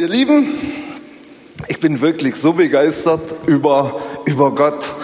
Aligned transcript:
Ihr 0.00 0.08
Lieben, 0.08 0.54
ich 1.68 1.78
bin 1.78 2.00
wirklich 2.00 2.34
so 2.36 2.54
begeistert 2.54 3.20
über, 3.46 4.00
über 4.24 4.54
Gott. 4.54 4.94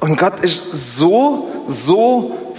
Und 0.00 0.18
Gott 0.18 0.44
ist 0.44 0.70
so, 0.70 1.64
so 1.66 2.54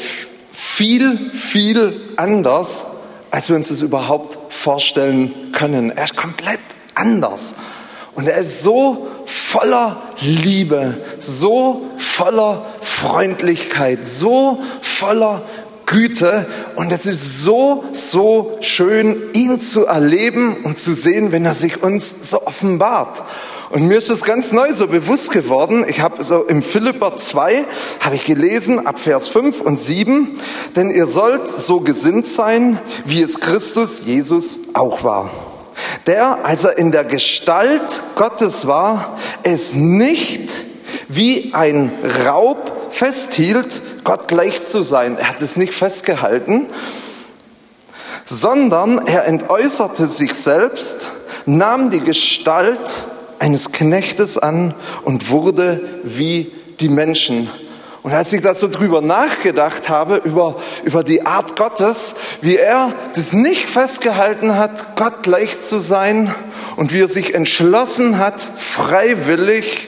viel, 0.51 1.29
viel 1.29 2.01
anders, 2.15 2.87
als 3.29 3.49
wir 3.49 3.55
uns 3.55 3.67
das 3.67 3.83
überhaupt 3.83 4.39
vorstellen 4.51 5.51
können. 5.51 5.91
Er 5.91 6.05
ist 6.05 6.17
komplett 6.17 6.59
anders. 6.95 7.53
Und 8.15 8.27
er 8.27 8.37
ist 8.37 8.63
so 8.63 9.05
voller 9.27 10.01
Liebe, 10.21 10.97
so 11.19 11.83
voller 11.97 12.65
Freundlichkeit, 12.81 14.07
so 14.07 14.59
voller 14.81 15.43
Güte. 15.85 16.47
Und 16.75 16.91
es 16.91 17.05
ist 17.05 17.43
so, 17.43 17.83
so 17.93 18.57
schön, 18.61 19.17
ihn 19.33 19.61
zu 19.61 19.85
erleben 19.85 20.57
und 20.63 20.77
zu 20.77 20.93
sehen, 20.93 21.31
wenn 21.31 21.45
er 21.45 21.53
sich 21.53 21.83
uns 21.83 22.15
so 22.21 22.45
offenbart. 22.45 23.23
Und 23.69 23.87
mir 23.87 23.97
ist 23.97 24.09
es 24.09 24.23
ganz 24.23 24.51
neu 24.51 24.73
so 24.73 24.87
bewusst 24.87 25.31
geworden. 25.31 25.85
Ich 25.87 25.99
habe 25.99 26.23
so 26.23 26.43
im 26.43 26.61
Philipper 26.61 27.17
2 27.17 27.65
habe 27.99 28.15
ich 28.15 28.23
gelesen 28.23 28.85
ab 28.85 28.99
Vers 28.99 29.27
5 29.27 29.61
und 29.61 29.79
7, 29.79 30.37
denn 30.75 30.91
ihr 30.91 31.07
sollt 31.07 31.49
so 31.49 31.81
gesinnt 31.81 32.27
sein, 32.27 32.79
wie 33.05 33.21
es 33.21 33.39
Christus 33.39 34.05
Jesus 34.05 34.59
auch 34.73 35.03
war. 35.03 35.29
Der, 36.07 36.45
als 36.45 36.63
er 36.63 36.77
in 36.77 36.91
der 36.91 37.03
Gestalt 37.03 38.03
Gottes 38.15 38.67
war, 38.67 39.17
es 39.43 39.73
nicht 39.73 40.49
wie 41.09 41.53
ein 41.53 41.91
Raub 42.25 42.71
festhielt, 42.91 43.81
Gott 44.05 44.29
gleich 44.29 44.63
zu 44.63 44.83
sein. 44.83 45.17
Er 45.17 45.27
hat 45.27 45.41
es 45.41 45.57
nicht 45.57 45.73
festgehalten, 45.73 46.67
sondern 48.25 49.05
er 49.05 49.25
entäußerte 49.25 50.07
sich 50.07 50.33
selbst, 50.33 51.11
nahm 51.45 51.89
die 51.89 51.99
Gestalt 51.99 53.07
eines 53.39 53.73
Knechtes 53.73 54.37
an 54.37 54.73
und 55.03 55.29
wurde 55.29 55.81
wie 56.03 56.51
die 56.79 56.89
Menschen. 56.89 57.49
Und 58.03 58.13
als 58.13 58.31
ich 58.33 58.41
da 58.41 58.53
so 58.53 58.67
drüber 58.67 59.01
nachgedacht 59.01 59.89
habe, 59.89 60.17
über, 60.17 60.57
über 60.83 61.03
die 61.03 61.25
Art 61.25 61.55
Gottes, 61.55 62.13
wie 62.41 62.55
er 62.55 62.93
das 63.15 63.33
nicht 63.33 63.67
festgehalten 63.67 64.55
hat, 64.55 64.95
Gott 64.95 65.23
gleich 65.23 65.59
zu 65.59 65.79
sein 65.79 66.33
und 66.75 66.93
wie 66.93 67.01
er 67.01 67.07
sich 67.07 67.33
entschlossen 67.33 68.19
hat, 68.19 68.39
freiwillig 68.39 69.87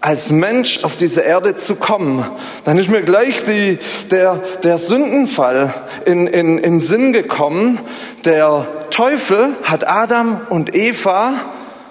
als 0.00 0.30
Mensch 0.30 0.84
auf 0.84 0.96
diese 0.96 1.22
Erde 1.22 1.56
zu 1.56 1.76
kommen, 1.76 2.24
dann 2.64 2.78
ist 2.78 2.90
mir 2.90 3.02
gleich 3.02 3.44
die, 3.44 3.78
der, 4.10 4.40
der 4.62 4.78
Sündenfall 4.78 5.72
in, 6.04 6.26
in, 6.26 6.58
in 6.58 6.80
Sinn 6.80 7.12
gekommen. 7.12 7.80
Der 8.24 8.66
Teufel 8.90 9.54
hat 9.62 9.88
Adam 9.88 10.40
und 10.48 10.74
Eva 10.74 11.32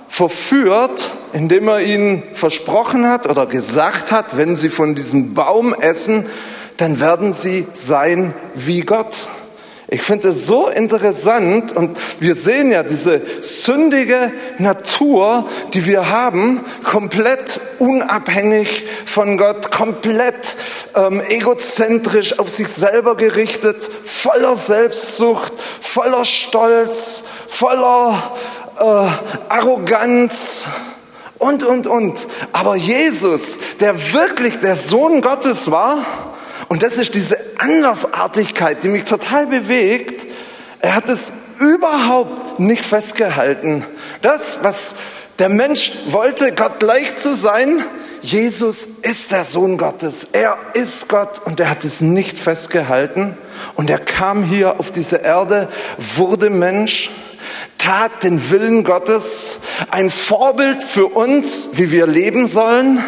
verführt, 0.07 1.11
indem 1.33 1.67
er 1.67 1.81
ihnen 1.81 2.23
versprochen 2.33 3.07
hat 3.09 3.27
oder 3.27 3.45
gesagt 3.45 4.11
hat, 4.11 4.37
wenn 4.37 4.55
sie 4.55 4.69
von 4.69 4.95
diesem 4.95 5.33
Baum 5.33 5.73
essen, 5.73 6.27
dann 6.77 6.99
werden 6.99 7.33
sie 7.33 7.65
sein 7.73 8.33
wie 8.53 8.81
Gott. 8.81 9.27
Ich 9.87 10.01
finde 10.01 10.29
es 10.29 10.47
so 10.47 10.67
interessant 10.67 11.73
und 11.73 11.95
wir 12.19 12.33
sehen 12.33 12.71
ja 12.71 12.81
diese 12.81 13.21
sündige 13.41 14.31
Natur, 14.57 15.47
die 15.75 15.85
wir 15.85 16.09
haben, 16.09 16.65
komplett 16.83 17.61
unabhängig 17.77 18.85
von 19.05 19.37
Gott, 19.37 19.71
komplett 19.71 20.57
ähm, 20.95 21.21
egozentrisch 21.29 22.39
auf 22.39 22.49
sich 22.49 22.67
selber 22.67 23.15
gerichtet, 23.15 23.87
voller 24.05 24.55
Selbstsucht, 24.55 25.53
voller 25.81 26.25
Stolz, 26.25 27.23
voller 27.47 28.35
äh, 28.79 29.49
Arroganz 29.49 30.65
und, 31.37 31.63
und, 31.63 31.85
und. 31.85 32.27
Aber 32.53 32.75
Jesus, 32.75 33.59
der 33.79 34.13
wirklich 34.13 34.59
der 34.59 34.75
Sohn 34.75 35.21
Gottes 35.21 35.69
war, 35.69 36.34
und 36.75 36.83
das 36.83 36.97
ist 36.97 37.15
diese 37.15 37.37
Andersartigkeit, 37.57 38.83
die 38.83 38.89
mich 38.89 39.05
total 39.05 39.47
bewegt. 39.47 40.25
Er 40.81 40.93
hat 40.93 41.07
es 41.07 41.31
überhaupt 41.57 42.59
nicht 42.59 42.83
festgehalten. 42.83 43.85
Das, 44.21 44.57
was 44.61 44.93
der 45.39 45.47
Mensch 45.47 45.93
wollte, 46.07 46.51
Gott 46.51 46.81
gleich 46.81 47.15
zu 47.15 47.33
sein, 47.33 47.81
Jesus 48.21 48.89
ist 49.03 49.31
der 49.31 49.45
Sohn 49.45 49.77
Gottes. 49.77 50.27
Er 50.33 50.57
ist 50.73 51.07
Gott 51.07 51.43
und 51.45 51.61
er 51.61 51.69
hat 51.69 51.85
es 51.85 52.01
nicht 52.01 52.37
festgehalten. 52.37 53.37
Und 53.75 53.89
er 53.89 53.99
kam 53.99 54.43
hier 54.43 54.77
auf 54.77 54.91
diese 54.91 55.15
Erde, 55.15 55.69
wurde 56.17 56.49
Mensch, 56.49 57.09
tat 57.77 58.21
den 58.21 58.49
Willen 58.49 58.83
Gottes, 58.83 59.61
ein 59.91 60.09
Vorbild 60.09 60.83
für 60.83 61.05
uns, 61.05 61.69
wie 61.71 61.91
wir 61.91 62.05
leben 62.05 62.49
sollen 62.49 63.01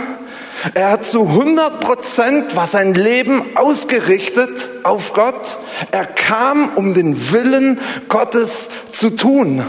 er 0.74 0.92
hat 0.92 1.06
zu 1.06 1.28
100 1.28 1.80
Prozent 1.80 2.56
war 2.56 2.68
sein 2.68 2.94
Leben 2.94 3.44
ausgerichtet 3.56 4.70
auf 4.84 5.14
Gott. 5.14 5.58
Er 5.92 6.06
kam, 6.06 6.70
um 6.76 6.94
den 6.94 7.32
Willen 7.32 7.80
Gottes 8.10 8.70
zu 8.92 9.12
tun. 9.12 9.64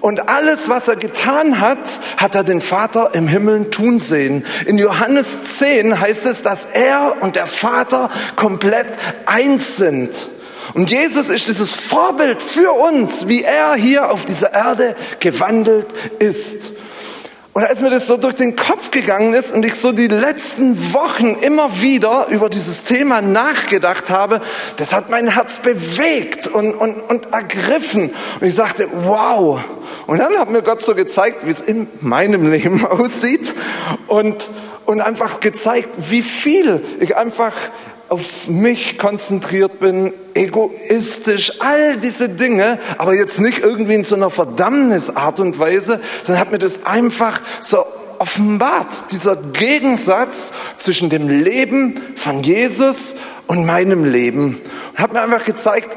Und 0.00 0.28
alles, 0.28 0.68
was 0.68 0.88
er 0.88 0.96
getan 0.96 1.60
hat, 1.60 1.78
hat 2.16 2.34
er 2.34 2.44
den 2.44 2.60
Vater 2.60 3.14
im 3.14 3.26
Himmel 3.26 3.70
tun 3.70 3.98
sehen. 4.00 4.44
In 4.66 4.76
Johannes 4.78 5.58
10 5.58 5.98
heißt 5.98 6.26
es, 6.26 6.42
dass 6.42 6.66
er 6.66 7.16
und 7.20 7.36
der 7.36 7.46
Vater 7.46 8.10
komplett 8.36 8.86
eins 9.26 9.76
sind. 9.76 10.28
Und 10.74 10.90
Jesus 10.90 11.30
ist 11.30 11.48
dieses 11.48 11.70
Vorbild 11.70 12.42
für 12.42 12.72
uns, 12.72 13.26
wie 13.26 13.42
er 13.42 13.74
hier 13.74 14.10
auf 14.10 14.24
dieser 14.24 14.52
Erde 14.52 14.94
gewandelt 15.20 15.86
ist. 16.18 16.70
Und 17.58 17.64
als 17.64 17.80
mir 17.80 17.90
das 17.90 18.06
so 18.06 18.16
durch 18.16 18.36
den 18.36 18.54
Kopf 18.54 18.92
gegangen 18.92 19.34
ist 19.34 19.50
und 19.50 19.64
ich 19.64 19.74
so 19.74 19.90
die 19.90 20.06
letzten 20.06 20.94
Wochen 20.94 21.34
immer 21.34 21.82
wieder 21.82 22.28
über 22.28 22.48
dieses 22.48 22.84
Thema 22.84 23.20
nachgedacht 23.20 24.10
habe, 24.10 24.40
das 24.76 24.92
hat 24.92 25.10
mein 25.10 25.26
Herz 25.26 25.58
bewegt 25.58 26.46
und, 26.46 26.72
und, 26.72 27.00
und 27.00 27.32
ergriffen. 27.32 28.12
Und 28.40 28.46
ich 28.46 28.54
sagte, 28.54 28.86
wow. 29.02 29.58
Und 30.06 30.18
dann 30.18 30.38
hat 30.38 30.52
mir 30.52 30.62
Gott 30.62 30.82
so 30.82 30.94
gezeigt, 30.94 31.46
wie 31.46 31.50
es 31.50 31.60
in 31.60 31.88
meinem 32.00 32.48
Leben 32.48 32.86
aussieht 32.86 33.52
und, 34.06 34.50
und 34.86 35.00
einfach 35.00 35.40
gezeigt, 35.40 35.88
wie 36.10 36.22
viel 36.22 36.80
ich 37.00 37.16
einfach 37.16 37.54
auf 38.08 38.48
mich 38.48 38.98
konzentriert 38.98 39.80
bin, 39.80 40.12
egoistisch, 40.34 41.60
all 41.60 41.98
diese 41.98 42.28
Dinge, 42.28 42.78
aber 42.96 43.14
jetzt 43.14 43.40
nicht 43.40 43.58
irgendwie 43.58 43.94
in 43.94 44.04
so 44.04 44.14
einer 44.14 44.30
Verdammnisart 44.30 45.40
und 45.40 45.58
Weise, 45.58 46.00
sondern 46.24 46.40
hat 46.40 46.52
mir 46.52 46.58
das 46.58 46.86
einfach 46.86 47.42
so 47.60 47.84
offenbart, 48.18 49.12
dieser 49.12 49.36
Gegensatz 49.36 50.52
zwischen 50.76 51.10
dem 51.10 51.28
Leben 51.28 52.00
von 52.16 52.42
Jesus 52.42 53.14
und 53.46 53.66
meinem 53.66 54.04
Leben. 54.04 54.60
Und 54.92 54.98
hat 54.98 55.12
mir 55.12 55.20
einfach 55.20 55.44
gezeigt, 55.44 55.90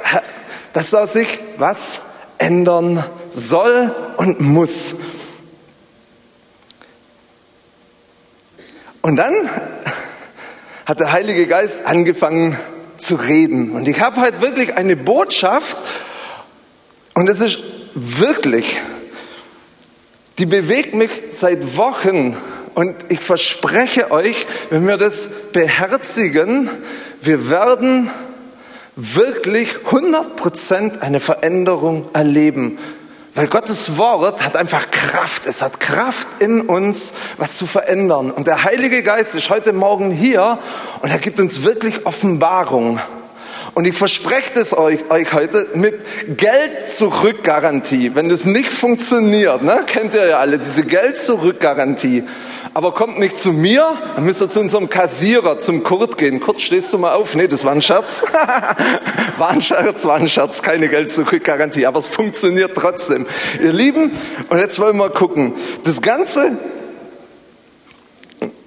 dass 0.74 0.92
da 0.92 1.08
sich 1.08 1.40
was 1.58 2.00
ändern 2.38 3.04
soll 3.30 3.96
und 4.18 4.40
muss. 4.42 4.96
Und 9.02 9.16
dann 9.16 9.50
hat 10.86 11.00
der 11.00 11.12
Heilige 11.12 11.48
Geist 11.48 11.86
angefangen 11.86 12.58
zu 12.98 13.16
reden. 13.16 13.72
Und 13.72 13.88
ich 13.88 14.02
habe 14.02 14.22
halt 14.22 14.42
wirklich 14.42 14.76
eine 14.76 14.96
Botschaft 14.96 15.78
und 17.14 17.30
es 17.30 17.42
ist 17.42 17.60
wirklich, 17.94 18.78
die 20.38 20.46
bewegt 20.46 20.94
mich 20.94 21.10
seit 21.32 21.78
Wochen 21.78 22.38
und 22.74 22.96
ich 23.10 23.20
verspreche 23.20 24.12
euch, 24.12 24.48
wenn 24.70 24.88
wir 24.88 24.98
das 24.98 25.30
beherzigen, 25.52 26.70
wir 27.22 27.50
werden 27.50 28.10
wirklich 28.96 29.76
100% 29.90 31.02
eine 31.02 31.20
Veränderung 31.20 32.10
erleben. 32.14 32.78
Weil 33.34 33.48
Gottes 33.48 33.98
Wort 33.98 34.44
hat 34.44 34.58
einfach 34.58 34.92
Kraft. 34.92 35.46
Es 35.46 35.62
hat 35.62 35.80
Kraft 35.80 36.28
in 36.40 36.62
uns, 36.62 37.14
was 37.38 37.58
zu 37.58 37.66
verändern. 37.66 38.30
Und 38.30 38.46
der 38.46 38.66
Heilige 38.66 39.04
Geist 39.04 39.36
ist 39.36 39.50
heute 39.50 39.72
Morgen 39.72 40.12
hier 40.12 40.60
und 41.02 41.10
er 41.12 41.20
gibt 41.20 41.40
uns 41.40 41.64
wirklich 41.64 42.06
Offenbarung. 42.06 43.00
Und 43.74 43.86
ich 43.86 43.96
verspreche 43.96 44.60
es 44.60 44.78
euch, 44.78 45.10
euch 45.10 45.32
heute 45.32 45.70
mit 45.76 46.02
Geld-Zurück-Garantie. 46.36 48.16
Wenn 48.16 48.28
das 48.28 48.44
nicht 48.44 48.74
funktioniert, 48.74 49.64
ne, 49.64 49.84
kennt 49.88 50.14
ihr 50.14 50.28
ja 50.28 50.40
alle, 50.40 50.60
diese 50.60 50.84
Geld-Zurück-Garantie 50.84 52.26
aber 52.74 52.94
kommt 52.94 53.20
nicht 53.20 53.38
zu 53.38 53.52
mir, 53.52 53.86
dann 54.16 54.24
müsst 54.24 54.42
ihr 54.42 54.50
zu 54.50 54.60
unserem 54.60 54.90
Kassierer, 54.90 55.60
zum 55.60 55.84
Kurt 55.84 56.18
gehen. 56.18 56.40
Kurt, 56.40 56.62
stehst 56.62 56.94
du 56.94 56.98
mal 56.98 57.14
auf? 57.14 57.36
Nee, 57.36 57.48
das 57.48 57.66
war 57.66 57.74
ein 57.74 57.82
Scherz. 57.82 58.24
war 59.38 59.50
ein 59.50 59.62
Scherz, 59.62 60.06
war 60.06 60.16
ein 60.16 60.30
Scherz, 60.30 60.62
keine 60.62 60.88
Geld-Zurück-Garantie, 60.88 61.86
aber 61.86 62.00
es 62.00 62.08
funktioniert 62.08 62.72
trotzdem. 62.76 63.26
Ihr 63.62 63.74
Lieben, 63.74 64.12
und 64.50 64.58
jetzt 64.58 64.80
wollen 64.80 64.98
wir 64.98 65.10
gucken. 65.10 65.54
Das 65.84 66.02
ganze 66.02 66.58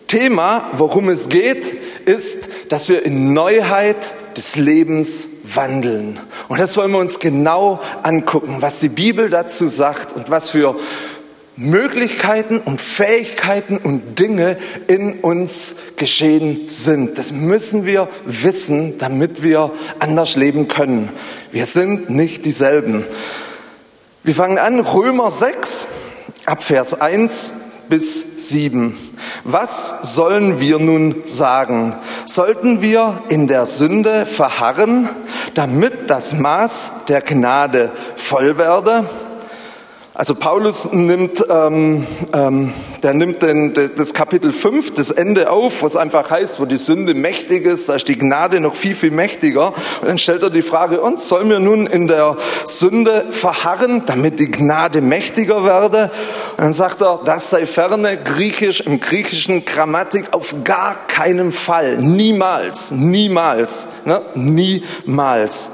Thema, 0.06 0.70
worum 0.72 1.08
es 1.08 1.30
geht, 1.30 1.76
ist, 2.06 2.48
dass 2.68 2.90
wir 2.90 3.04
in 3.04 3.32
Neuheit 3.32 4.14
des 4.36 4.56
Lebens 4.56 5.28
wandeln. 5.44 6.18
Und 6.48 6.60
das 6.60 6.76
wollen 6.76 6.90
wir 6.90 6.98
uns 6.98 7.18
genau 7.18 7.80
angucken, 8.02 8.58
was 8.60 8.80
die 8.80 8.88
Bibel 8.88 9.30
dazu 9.30 9.66
sagt 9.66 10.12
und 10.14 10.30
was 10.30 10.50
für 10.50 10.76
Möglichkeiten 11.56 12.58
und 12.58 12.80
Fähigkeiten 12.80 13.76
und 13.76 14.18
Dinge 14.18 14.56
in 14.88 15.20
uns 15.20 15.76
geschehen 15.96 16.68
sind. 16.68 17.16
Das 17.16 17.32
müssen 17.32 17.86
wir 17.86 18.08
wissen, 18.24 18.98
damit 18.98 19.42
wir 19.42 19.70
anders 20.00 20.36
leben 20.36 20.66
können. 20.66 21.10
Wir 21.52 21.66
sind 21.66 22.10
nicht 22.10 22.44
dieselben. 22.44 23.04
Wir 24.24 24.34
fangen 24.34 24.58
an, 24.58 24.80
Römer 24.80 25.30
6, 25.30 25.86
ab 26.46 26.62
Vers 26.62 27.00
1 27.00 27.52
bis 27.88 28.48
7. 28.48 28.96
Was 29.44 29.94
sollen 30.02 30.58
wir 30.60 30.78
nun 30.78 31.22
sagen? 31.26 31.94
Sollten 32.26 32.82
wir 32.82 33.22
in 33.28 33.46
der 33.46 33.66
Sünde 33.66 34.26
verharren, 34.26 35.08
damit 35.54 36.10
das 36.10 36.34
Maß 36.34 36.90
der 37.08 37.20
Gnade 37.20 37.92
voll 38.16 38.58
werde? 38.58 39.04
Also 40.16 40.36
Paulus 40.36 40.92
nimmt, 40.92 41.44
ähm, 41.50 42.06
ähm, 42.32 42.72
der 43.02 43.14
nimmt 43.14 43.42
den, 43.42 43.74
das 43.96 44.14
Kapitel 44.14 44.52
5, 44.52 44.94
das 44.94 45.10
Ende 45.10 45.50
auf, 45.50 45.82
was 45.82 45.96
einfach 45.96 46.30
heißt, 46.30 46.60
wo 46.60 46.66
die 46.66 46.76
Sünde 46.76 47.14
mächtig 47.14 47.66
ist, 47.66 47.88
da 47.88 47.96
ist 47.96 48.06
die 48.06 48.16
Gnade 48.16 48.60
noch 48.60 48.76
viel, 48.76 48.94
viel 48.94 49.10
mächtiger. 49.10 49.74
Und 50.02 50.06
dann 50.06 50.18
stellt 50.18 50.44
er 50.44 50.50
die 50.50 50.62
Frage, 50.62 51.00
und 51.00 51.20
sollen 51.20 51.50
wir 51.50 51.58
nun 51.58 51.88
in 51.88 52.06
der 52.06 52.36
Sünde 52.64 53.24
verharren, 53.32 54.04
damit 54.06 54.38
die 54.38 54.52
Gnade 54.52 55.00
mächtiger 55.00 55.64
werde? 55.64 56.12
Und 56.58 56.62
dann 56.62 56.72
sagt 56.72 57.02
er, 57.02 57.18
das 57.24 57.50
sei 57.50 57.66
ferne, 57.66 58.16
griechisch, 58.16 58.82
im 58.82 59.00
griechischen 59.00 59.64
Grammatik 59.64 60.26
auf 60.30 60.54
gar 60.62 61.08
keinen 61.08 61.52
Fall, 61.52 61.96
niemals, 61.96 62.92
niemals, 62.92 63.88
ne? 64.04 64.22
niemals. 64.36 65.70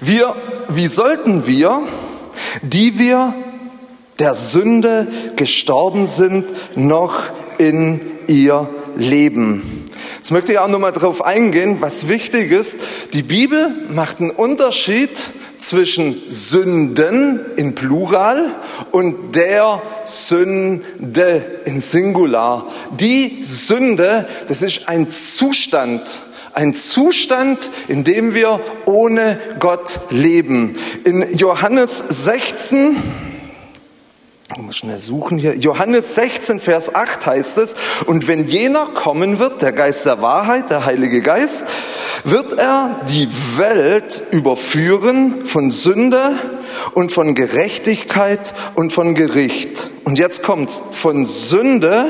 Wir, 0.00 0.36
wie 0.68 0.86
sollten 0.86 1.48
wir 1.48 1.82
die 2.62 2.98
wir 2.98 3.34
der 4.18 4.34
Sünde 4.34 5.08
gestorben 5.36 6.06
sind, 6.06 6.44
noch 6.76 7.18
in 7.58 8.00
ihr 8.28 8.68
leben. 8.96 9.88
Jetzt 10.16 10.30
möchte 10.30 10.52
ich 10.52 10.58
auch 10.58 10.68
nochmal 10.68 10.92
darauf 10.92 11.24
eingehen, 11.24 11.78
was 11.80 12.08
wichtig 12.08 12.52
ist. 12.52 12.78
Die 13.12 13.22
Bibel 13.22 13.74
macht 13.88 14.20
einen 14.20 14.30
Unterschied 14.30 15.10
zwischen 15.58 16.20
Sünden 16.28 17.40
in 17.56 17.74
Plural 17.74 18.50
und 18.90 19.34
der 19.34 19.82
Sünde 20.04 21.44
in 21.64 21.80
Singular. 21.80 22.68
Die 22.98 23.42
Sünde, 23.42 24.28
das 24.48 24.62
ist 24.62 24.88
ein 24.88 25.10
Zustand 25.10 26.22
ein 26.54 26.74
Zustand, 26.74 27.70
in 27.88 28.04
dem 28.04 28.34
wir 28.34 28.60
ohne 28.84 29.38
Gott 29.58 30.00
leben. 30.10 30.76
In 31.04 31.36
Johannes 31.36 31.98
16, 31.98 32.96
ich 34.54 34.62
muss 34.62 34.76
schnell 34.76 34.98
suchen 34.98 35.38
hier. 35.38 35.56
Johannes 35.56 36.14
16, 36.14 36.60
Vers 36.60 36.94
8 36.94 37.26
heißt 37.26 37.56
es, 37.56 37.74
und 38.04 38.28
wenn 38.28 38.44
jener 38.44 38.86
kommen 38.86 39.38
wird, 39.38 39.62
der 39.62 39.72
Geist 39.72 40.04
der 40.04 40.20
Wahrheit, 40.20 40.70
der 40.70 40.84
Heilige 40.84 41.22
Geist, 41.22 41.64
wird 42.24 42.58
er 42.58 43.00
die 43.08 43.28
Welt 43.56 44.22
überführen 44.30 45.46
von 45.46 45.70
Sünde 45.70 46.38
und 46.92 47.12
von 47.12 47.34
Gerechtigkeit 47.34 48.52
und 48.74 48.92
von 48.92 49.14
Gericht. 49.14 49.90
Und 50.04 50.18
jetzt 50.18 50.42
kommt 50.42 50.82
von 50.92 51.24
Sünde, 51.24 52.04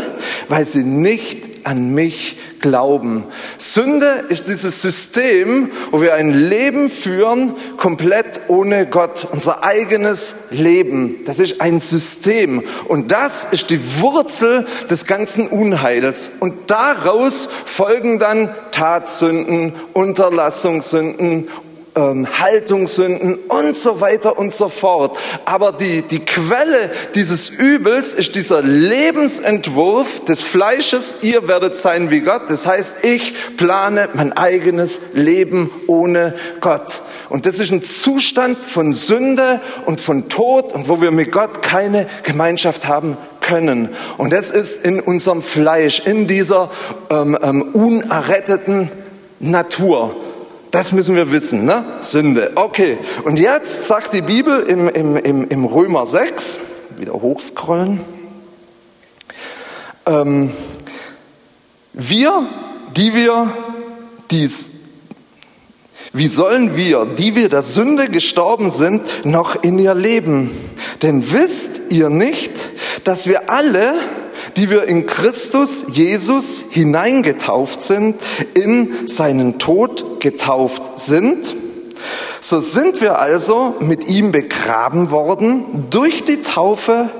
weil 0.49 0.67
sie 0.67 0.83
nicht 0.83 1.52
an 1.65 1.95
mich 1.95 2.37
glauben. 2.61 3.25
Sünde 3.59 4.25
ist 4.29 4.47
dieses 4.47 4.83
System, 4.83 5.71
wo 5.91 6.01
wir 6.01 6.15
ein 6.15 6.33
Leben 6.33 6.91
führen, 6.91 7.55
komplett 7.77 8.43
ohne 8.49 8.87
Gott, 8.87 9.27
unser 9.31 9.65
eigenes 9.65 10.35
Leben. 10.51 11.25
Das 11.25 11.39
ist 11.39 11.61
ein 11.61 11.81
System. 11.81 12.63
Und 12.89 13.13
das 13.13 13.47
ist 13.51 13.71
die 13.71 14.01
Wurzel 14.01 14.67
des 14.91 15.07
ganzen 15.07 15.49
Unheils. 15.49 16.31
Und 16.41 16.71
daraus 16.71 17.49
folgen 17.65 18.19
dann 18.19 18.55
Tatsünden, 18.71 19.73
Unterlassungssünden, 19.93 21.49
ähm, 21.95 22.27
Haltungssünden 22.39 23.37
und 23.49 23.77
so 23.77 24.01
weiter 24.01 24.39
und 24.39 24.53
so 24.53 24.69
fort. 24.69 25.19
Aber 25.45 25.73
die, 25.73 26.03
die 26.03 26.25
Quelle 26.25 26.91
dieses 27.15 27.49
Übels 27.49 28.15
ist 28.15 28.35
dieser 28.35 28.63
Lebensentwurf 28.63 30.25
des 30.25 30.41
Fleisches, 30.41 31.17
ihr 31.23 31.49
werdet 31.49 31.77
sein 31.77 32.11
wie 32.11 32.21
Gott. 32.21 32.43
Das 32.49 32.67
heißt, 32.67 33.05
ich 33.05 33.35
plane 33.57 34.09
mein 34.15 34.33
eigenes 34.33 35.01
Leben 35.13 35.71
ohne 35.87 36.35
Gott. 36.61 37.03
Und 37.29 37.47
das 37.47 37.59
ist 37.59 37.73
ein 37.73 37.83
Zustand 37.83 38.59
von 38.59 38.93
Sünde 38.93 39.61
und 39.87 40.01
von 40.01 40.29
Tod 40.29 40.73
und 40.73 40.89
wo 40.89 41.01
wir 41.01 41.11
mit 41.11 41.33
Gott 41.33 41.63
keine 41.63 42.07
Gemeinschaft 42.23 42.87
haben 42.87 43.17
können. 43.41 43.91
Und 44.19 44.33
das 44.33 44.51
ist 44.51 44.85
in 44.85 45.01
unserem 45.01 45.43
Fleisch, 45.43 46.01
in 46.01 46.27
dieser 46.27 46.71
ähm, 47.11 47.37
ähm, 47.43 47.63
unerretteten 47.73 48.91
Natur. 49.41 50.15
Das 50.73 50.91
müssen 50.91 51.15
wir 51.15 51.31
wissen, 51.31 51.67
ne? 51.67 51.85
Sünde. 52.01 52.53
Okay, 52.55 52.97
und 53.25 53.39
jetzt 53.39 53.87
sagt 53.87 54.15
die 54.15 54.23
Bibel 54.23 54.61
im, 54.63 54.89
im, 54.89 55.17
im, 55.17 55.49
im 55.49 55.65
Römer 55.67 56.07
6, 56.07 56.59
wieder 56.97 57.13
hochscrollen, 57.13 58.01
ähm, 60.07 60.51
wir, 61.93 62.47
die 62.97 63.13
wir 63.13 63.53
dies, 64.31 64.71
wie 66.15 66.29
sollen 66.29 66.75
wir, 66.75 67.05
die 67.05 67.37
wir 67.37 67.51
der 67.51 67.63
Sünde 67.63 68.09
gestorben 68.09 68.71
sind, 68.71 69.27
noch 69.27 69.63
in 69.63 69.79
ihr 69.79 69.95
leben? 69.95 70.51
Denn 71.03 71.33
wisst 71.33 71.83
ihr 71.91 72.09
nicht, 72.09 72.53
dass 73.05 73.27
wir 73.27 73.51
alle, 73.51 73.93
die 74.57 74.71
wir 74.71 74.85
in 74.85 75.07
Christus 75.07 75.87
Jesus 75.93 76.65
hineingetauft 76.71 77.83
sind, 77.83 78.17
in 78.55 79.09
seinen 79.09 79.59
Tod 79.59 80.21
getauft 80.21 80.99
sind. 80.99 81.55
So 82.41 82.61
sind 82.61 83.01
wir 83.01 83.21
also 83.21 83.77
mit 83.81 84.09
ihm 84.09 84.33
begraben 84.33 85.11
worden 85.11 85.87
durch 85.91 86.25
die 86.25 86.43
Taufe 86.43 87.11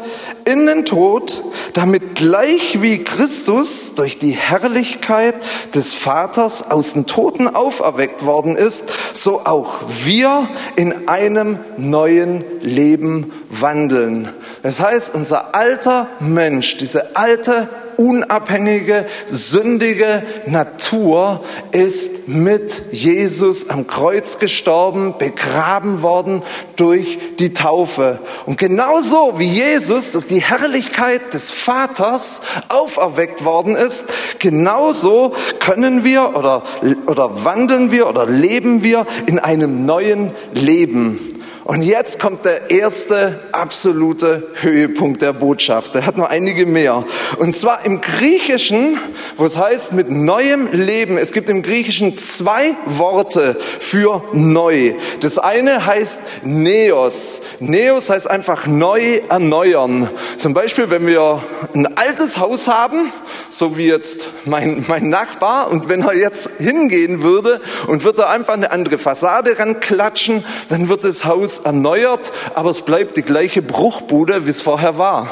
in 0.45 0.67
den 0.67 0.85
Tod, 0.85 1.43
damit 1.73 2.15
gleich 2.15 2.83
wie 2.83 3.03
Christus 3.05 3.95
durch 3.95 4.19
die 4.19 4.33
Herrlichkeit 4.33 5.35
des 5.75 5.95
Vaters 5.95 6.71
aus 6.71 6.95
den 6.95 7.07
Toten 7.07 7.49
auferweckt 7.49 8.25
worden 8.25 8.57
ist, 8.57 8.85
so 9.15 9.41
auch 9.45 9.77
wir 10.05 10.49
in 10.77 11.09
einem 11.09 11.59
neuen 11.77 12.45
Leben 12.61 13.33
wandeln. 13.49 14.29
Das 14.63 14.81
heißt, 14.81 15.15
unser 15.15 15.55
alter 15.55 16.09
Mensch, 16.21 16.77
diese 16.77 17.17
alte 17.17 17.69
unabhängige, 17.97 19.07
sündige 19.27 20.23
Natur 20.47 21.43
ist 21.73 22.29
mit 22.29 22.87
Jesus 22.93 23.69
am 23.71 23.87
Kreuz 23.87 24.39
gestorben, 24.39 25.15
begraben 25.19 26.03
worden 26.03 26.43
durch 26.77 27.19
die 27.39 27.55
Taufe. 27.55 28.19
Und 28.47 28.59
genauso 28.59 29.39
wie 29.39 29.47
Jesus 29.47 30.13
durch 30.13 30.27
die 30.27 30.43
Herrlichkeit 30.43 31.35
des 31.35 31.51
Vaters 31.51 32.43
auferweckt 32.69 33.45
worden 33.45 33.75
ist, 33.75 34.07
genauso 34.39 35.35
können 35.59 36.05
wir 36.05 36.37
oder, 36.37 36.63
oder 37.07 37.45
wandeln 37.45 37.91
wir 37.91 38.09
oder 38.09 38.27
leben 38.27 38.83
wir 38.83 39.07
in 39.27 39.39
einem 39.39 39.85
neuen 39.85 40.33
Leben. 40.53 41.42
Und 41.65 41.83
jetzt 41.83 42.19
kommt 42.19 42.45
der 42.45 42.71
erste 42.71 43.39
absolute 43.53 44.49
Höhepunkt 44.55 45.23
der 45.23 45.33
Botschaft. 45.33 45.95
Er 45.95 46.07
hat 46.07 46.17
noch 46.17 46.29
einige 46.29 46.67
mehr. 46.67 47.05
Und 47.39 47.55
zwar 47.55 47.85
im 47.85 48.01
Griechischen, 48.01 48.99
wo 49.37 49.47
es 49.47 49.57
heißt 49.57 49.93
mit 49.93 50.11
neuem 50.11 50.69
Leben. 50.73 51.19
Es 51.19 51.31
gibt 51.31 51.49
im 51.49 51.63
Griechischen 51.63 52.17
zwei 52.17 52.75
Worte 52.87 53.57
für 53.79 54.25
neu. 54.33 54.95
Das 55.21 55.39
eine 55.39 55.87
heißt 55.87 56.21
Neos. 56.43 57.41
Neos 57.61 58.11
heißt 58.11 58.29
einfach 58.29 58.67
neu 58.67 59.21
erneuern. 59.29 60.11
Zum 60.39 60.55
Beispiel, 60.55 60.91
wenn 60.91 61.07
wir 61.07 61.45
ein 61.75 61.97
altes 61.97 62.39
Haus 62.39 62.67
haben, 62.67 63.13
so 63.51 63.77
wie 63.77 63.87
jetzt 63.87 64.31
mein, 64.47 64.85
mein 64.89 65.09
Nachbar, 65.11 65.71
und 65.71 65.89
wenn 65.89 66.03
er 66.03 66.15
jetzt 66.15 66.51
hingehen 66.59 67.23
würde 67.23 67.61
und 67.87 68.03
würde 68.03 68.29
einfach 68.29 68.55
eine 68.55 68.73
andere 68.73 68.99
Fassade 68.99 69.57
ranklatschen, 69.61 70.45
dann 70.69 70.89
wird 70.89 71.05
das 71.05 71.25
Haus 71.25 71.52
Haus 71.53 71.59
erneuert, 71.61 72.33
aber 72.55 72.71
es 72.71 72.83
bleibt 72.83 73.17
die 73.17 73.23
gleiche 73.23 73.63
Bruchbude, 73.63 74.47
wie 74.47 74.51
es 74.51 74.63
vorher 74.63 74.99
war. 74.99 75.29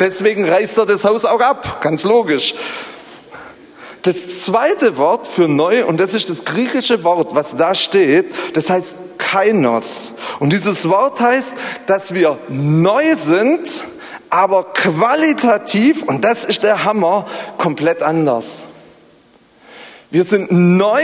Deswegen 0.00 0.48
reißt 0.48 0.78
er 0.78 0.86
das 0.86 1.04
Haus 1.04 1.24
auch 1.24 1.40
ab, 1.40 1.80
ganz 1.80 2.04
logisch. 2.04 2.54
Das 4.02 4.44
zweite 4.44 4.96
Wort 4.96 5.26
für 5.26 5.48
neu, 5.48 5.84
und 5.84 5.98
das 5.98 6.14
ist 6.14 6.30
das 6.30 6.44
griechische 6.44 7.02
Wort, 7.02 7.34
was 7.34 7.56
da 7.56 7.74
steht, 7.74 8.26
das 8.54 8.70
heißt 8.70 8.96
kainos. 9.18 10.12
Und 10.38 10.52
dieses 10.52 10.88
Wort 10.88 11.20
heißt, 11.20 11.56
dass 11.86 12.14
wir 12.14 12.38
neu 12.48 13.16
sind, 13.16 13.84
aber 14.30 14.64
qualitativ, 14.72 16.02
und 16.04 16.24
das 16.24 16.44
ist 16.44 16.62
der 16.62 16.84
Hammer, 16.84 17.26
komplett 17.56 18.02
anders. 18.02 18.64
Wir 20.10 20.24
sind 20.24 20.52
neu 20.52 21.02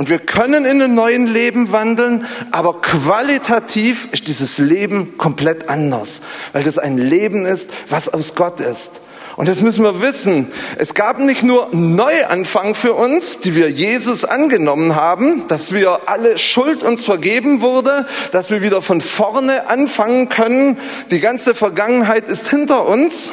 und 0.00 0.08
wir 0.08 0.18
können 0.18 0.64
in 0.64 0.80
einem 0.80 0.94
neuen 0.94 1.26
Leben 1.26 1.72
wandeln, 1.72 2.26
aber 2.52 2.80
qualitativ 2.80 4.08
ist 4.12 4.28
dieses 4.28 4.56
Leben 4.56 5.18
komplett 5.18 5.68
anders, 5.68 6.22
weil 6.54 6.62
das 6.62 6.78
ein 6.78 6.96
Leben 6.96 7.44
ist, 7.44 7.68
was 7.90 8.08
aus 8.08 8.34
Gott 8.34 8.60
ist. 8.60 9.02
Und 9.36 9.46
das 9.46 9.60
müssen 9.60 9.84
wir 9.84 10.00
wissen. 10.00 10.50
Es 10.78 10.94
gab 10.94 11.18
nicht 11.18 11.42
nur 11.42 11.70
einen 11.70 11.96
Neuanfang 11.96 12.74
für 12.74 12.94
uns, 12.94 13.40
die 13.40 13.54
wir 13.54 13.70
Jesus 13.70 14.24
angenommen 14.24 14.96
haben, 14.96 15.46
dass 15.48 15.70
wir 15.70 16.08
alle 16.08 16.38
Schuld 16.38 16.82
uns 16.82 17.04
vergeben 17.04 17.60
wurde, 17.60 18.06
dass 18.32 18.48
wir 18.48 18.62
wieder 18.62 18.80
von 18.80 19.02
vorne 19.02 19.68
anfangen 19.68 20.30
können. 20.30 20.78
Die 21.10 21.20
ganze 21.20 21.54
Vergangenheit 21.54 22.26
ist 22.26 22.48
hinter 22.48 22.88
uns 22.88 23.32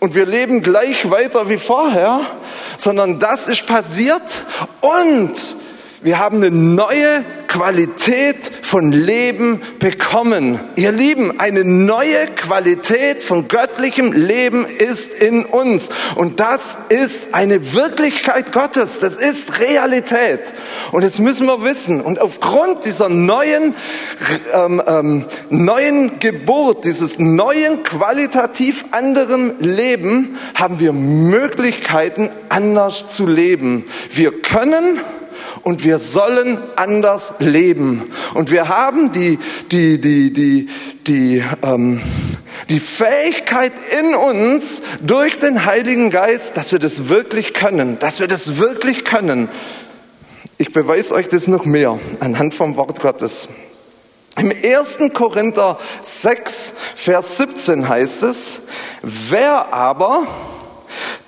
und 0.00 0.14
wir 0.14 0.26
leben 0.26 0.60
gleich 0.60 1.10
weiter 1.10 1.48
wie 1.48 1.56
vorher, 1.56 2.20
sondern 2.76 3.18
das 3.18 3.48
ist 3.48 3.66
passiert 3.66 4.44
und 4.82 5.32
wir 6.02 6.18
haben 6.18 6.36
eine 6.36 6.50
neue 6.50 7.24
Qualität 7.48 8.36
von 8.62 8.92
Leben 8.92 9.62
bekommen. 9.78 10.60
Ihr 10.76 10.92
Lieben, 10.92 11.40
eine 11.40 11.64
neue 11.64 12.26
Qualität 12.36 13.22
von 13.22 13.48
göttlichem 13.48 14.12
Leben 14.12 14.66
ist 14.66 15.14
in 15.14 15.44
uns. 15.44 15.88
Und 16.16 16.38
das 16.38 16.76
ist 16.90 17.32
eine 17.32 17.72
Wirklichkeit 17.72 18.52
Gottes. 18.52 19.00
Das 19.00 19.16
ist 19.16 19.58
Realität. 19.58 20.40
Und 20.92 21.02
das 21.02 21.18
müssen 21.18 21.46
wir 21.46 21.62
wissen. 21.62 22.02
Und 22.02 22.20
aufgrund 22.20 22.84
dieser 22.84 23.08
neuen, 23.08 23.74
ähm, 24.52 24.82
ähm, 24.86 25.24
neuen 25.48 26.18
Geburt, 26.18 26.84
dieses 26.84 27.18
neuen 27.18 27.82
qualitativ 27.84 28.84
anderen 28.90 29.58
Leben, 29.60 30.36
haben 30.54 30.78
wir 30.78 30.92
Möglichkeiten, 30.92 32.28
anders 32.50 33.08
zu 33.08 33.26
leben. 33.26 33.84
Wir 34.10 34.42
können 34.42 35.00
und 35.62 35.84
wir 35.84 35.98
sollen 35.98 36.58
anders 36.76 37.34
leben. 37.38 38.10
Und 38.34 38.50
wir 38.50 38.68
haben 38.68 39.12
die, 39.12 39.38
die, 39.70 40.00
die, 40.00 40.32
die, 40.32 40.68
die, 41.06 41.44
ähm, 41.62 42.00
die 42.68 42.80
Fähigkeit 42.80 43.72
in 44.00 44.14
uns 44.14 44.82
durch 45.00 45.38
den 45.38 45.64
Heiligen 45.64 46.10
Geist, 46.10 46.56
dass 46.56 46.72
wir 46.72 46.78
das 46.78 47.08
wirklich 47.08 47.54
können, 47.54 47.98
dass 47.98 48.20
wir 48.20 48.28
das 48.28 48.58
wirklich 48.58 49.04
können. 49.04 49.48
Ich 50.58 50.72
beweise 50.72 51.14
euch 51.14 51.28
das 51.28 51.48
noch 51.48 51.64
mehr 51.64 51.98
anhand 52.20 52.54
vom 52.54 52.76
Wort 52.76 53.00
Gottes. 53.00 53.48
Im 54.38 54.50
1. 54.50 54.98
Korinther 55.14 55.78
6, 56.02 56.74
Vers 56.94 57.38
17 57.38 57.88
heißt 57.88 58.22
es, 58.22 58.60
wer 59.02 59.72
aber 59.72 60.26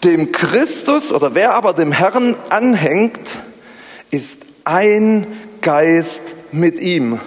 dem 0.04 0.30
Christus 0.30 1.12
oder 1.12 1.34
wer 1.34 1.54
aber 1.54 1.72
dem 1.72 1.92
Herrn 1.92 2.36
anhängt, 2.50 3.40
ist 4.10 4.42
ein 4.64 5.26
Geist 5.60 6.22
mit 6.52 6.78
ihm. 6.78 7.20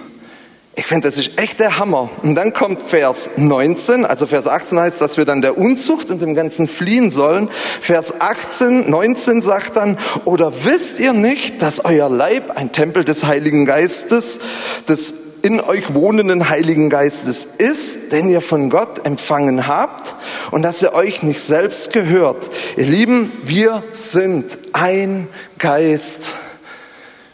Ich 0.74 0.86
finde, 0.86 1.06
das 1.06 1.18
ist 1.18 1.32
echt 1.36 1.60
der 1.60 1.78
Hammer. 1.78 2.08
Und 2.22 2.34
dann 2.34 2.54
kommt 2.54 2.80
Vers 2.80 3.28
19, 3.36 4.06
also 4.06 4.26
Vers 4.26 4.46
18 4.46 4.80
heißt, 4.80 5.00
dass 5.02 5.18
wir 5.18 5.26
dann 5.26 5.42
der 5.42 5.58
Unzucht 5.58 6.10
und 6.10 6.22
dem 6.22 6.34
Ganzen 6.34 6.66
fliehen 6.66 7.10
sollen. 7.10 7.50
Vers 7.80 8.20
18, 8.20 8.88
19 8.88 9.42
sagt 9.42 9.76
dann, 9.76 9.98
oder 10.24 10.52
wisst 10.64 10.98
ihr 10.98 11.12
nicht, 11.12 11.60
dass 11.60 11.84
euer 11.84 12.08
Leib 12.08 12.56
ein 12.56 12.72
Tempel 12.72 13.04
des 13.04 13.26
Heiligen 13.26 13.66
Geistes, 13.66 14.40
des 14.88 15.12
in 15.42 15.60
euch 15.60 15.92
wohnenden 15.92 16.48
Heiligen 16.48 16.88
Geistes 16.88 17.46
ist, 17.58 18.12
den 18.12 18.28
ihr 18.28 18.40
von 18.40 18.70
Gott 18.70 19.04
empfangen 19.04 19.66
habt 19.66 20.14
und 20.52 20.62
dass 20.62 20.80
ihr 20.82 20.94
euch 20.94 21.22
nicht 21.22 21.40
selbst 21.40 21.92
gehört. 21.92 22.48
Ihr 22.76 22.86
Lieben, 22.86 23.32
wir 23.42 23.82
sind 23.92 24.56
ein 24.72 25.26
Geist 25.58 26.34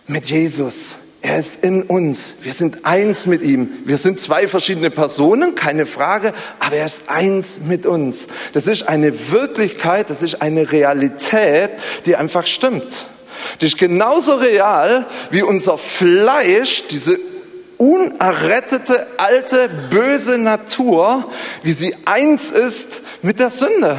mit 0.09 0.27
Jesus. 0.27 0.97
Er 1.21 1.39
ist 1.39 1.65
in 1.65 1.83
uns. 1.83 2.35
Wir 2.43 2.53
sind 2.53 2.85
eins 2.85 3.27
mit 3.27 3.43
ihm. 3.43 3.71
Wir 3.85 3.99
sind 3.99 4.21
zwei 4.21 4.47
verschiedene 4.47 4.91
Personen, 4.91 5.55
keine 5.55 5.85
Frage, 5.85 6.33
aber 6.61 6.77
er 6.77 6.87
ist 6.87 7.03
eins 7.09 7.61
mit 7.67 7.87
uns. 7.87 8.29
Das 8.53 8.67
ist 8.67 8.85
eine 8.85 9.31
Wirklichkeit, 9.31 10.11
das 10.11 10.23
ist 10.23 10.41
eine 10.41 10.71
Realität, 10.71 11.71
die 12.07 12.17
einfach 12.17 12.47
stimmt. 12.47 13.07
Das 13.59 13.69
ist 13.71 13.79
genauso 13.79 14.37
real 14.37 15.07
wie 15.31 15.43
unser 15.43 15.77
Fleisch, 15.77 16.85
diese 16.89 17.19
unerrettete, 17.79 19.07
alte, 19.17 19.69
böse 19.91 20.39
Natur, 20.39 21.31
wie 21.63 21.73
sie 21.73 21.95
eins 22.05 22.51
ist 22.51 23.03
mit 23.23 23.41
der 23.41 23.51
Sünde. 23.51 23.99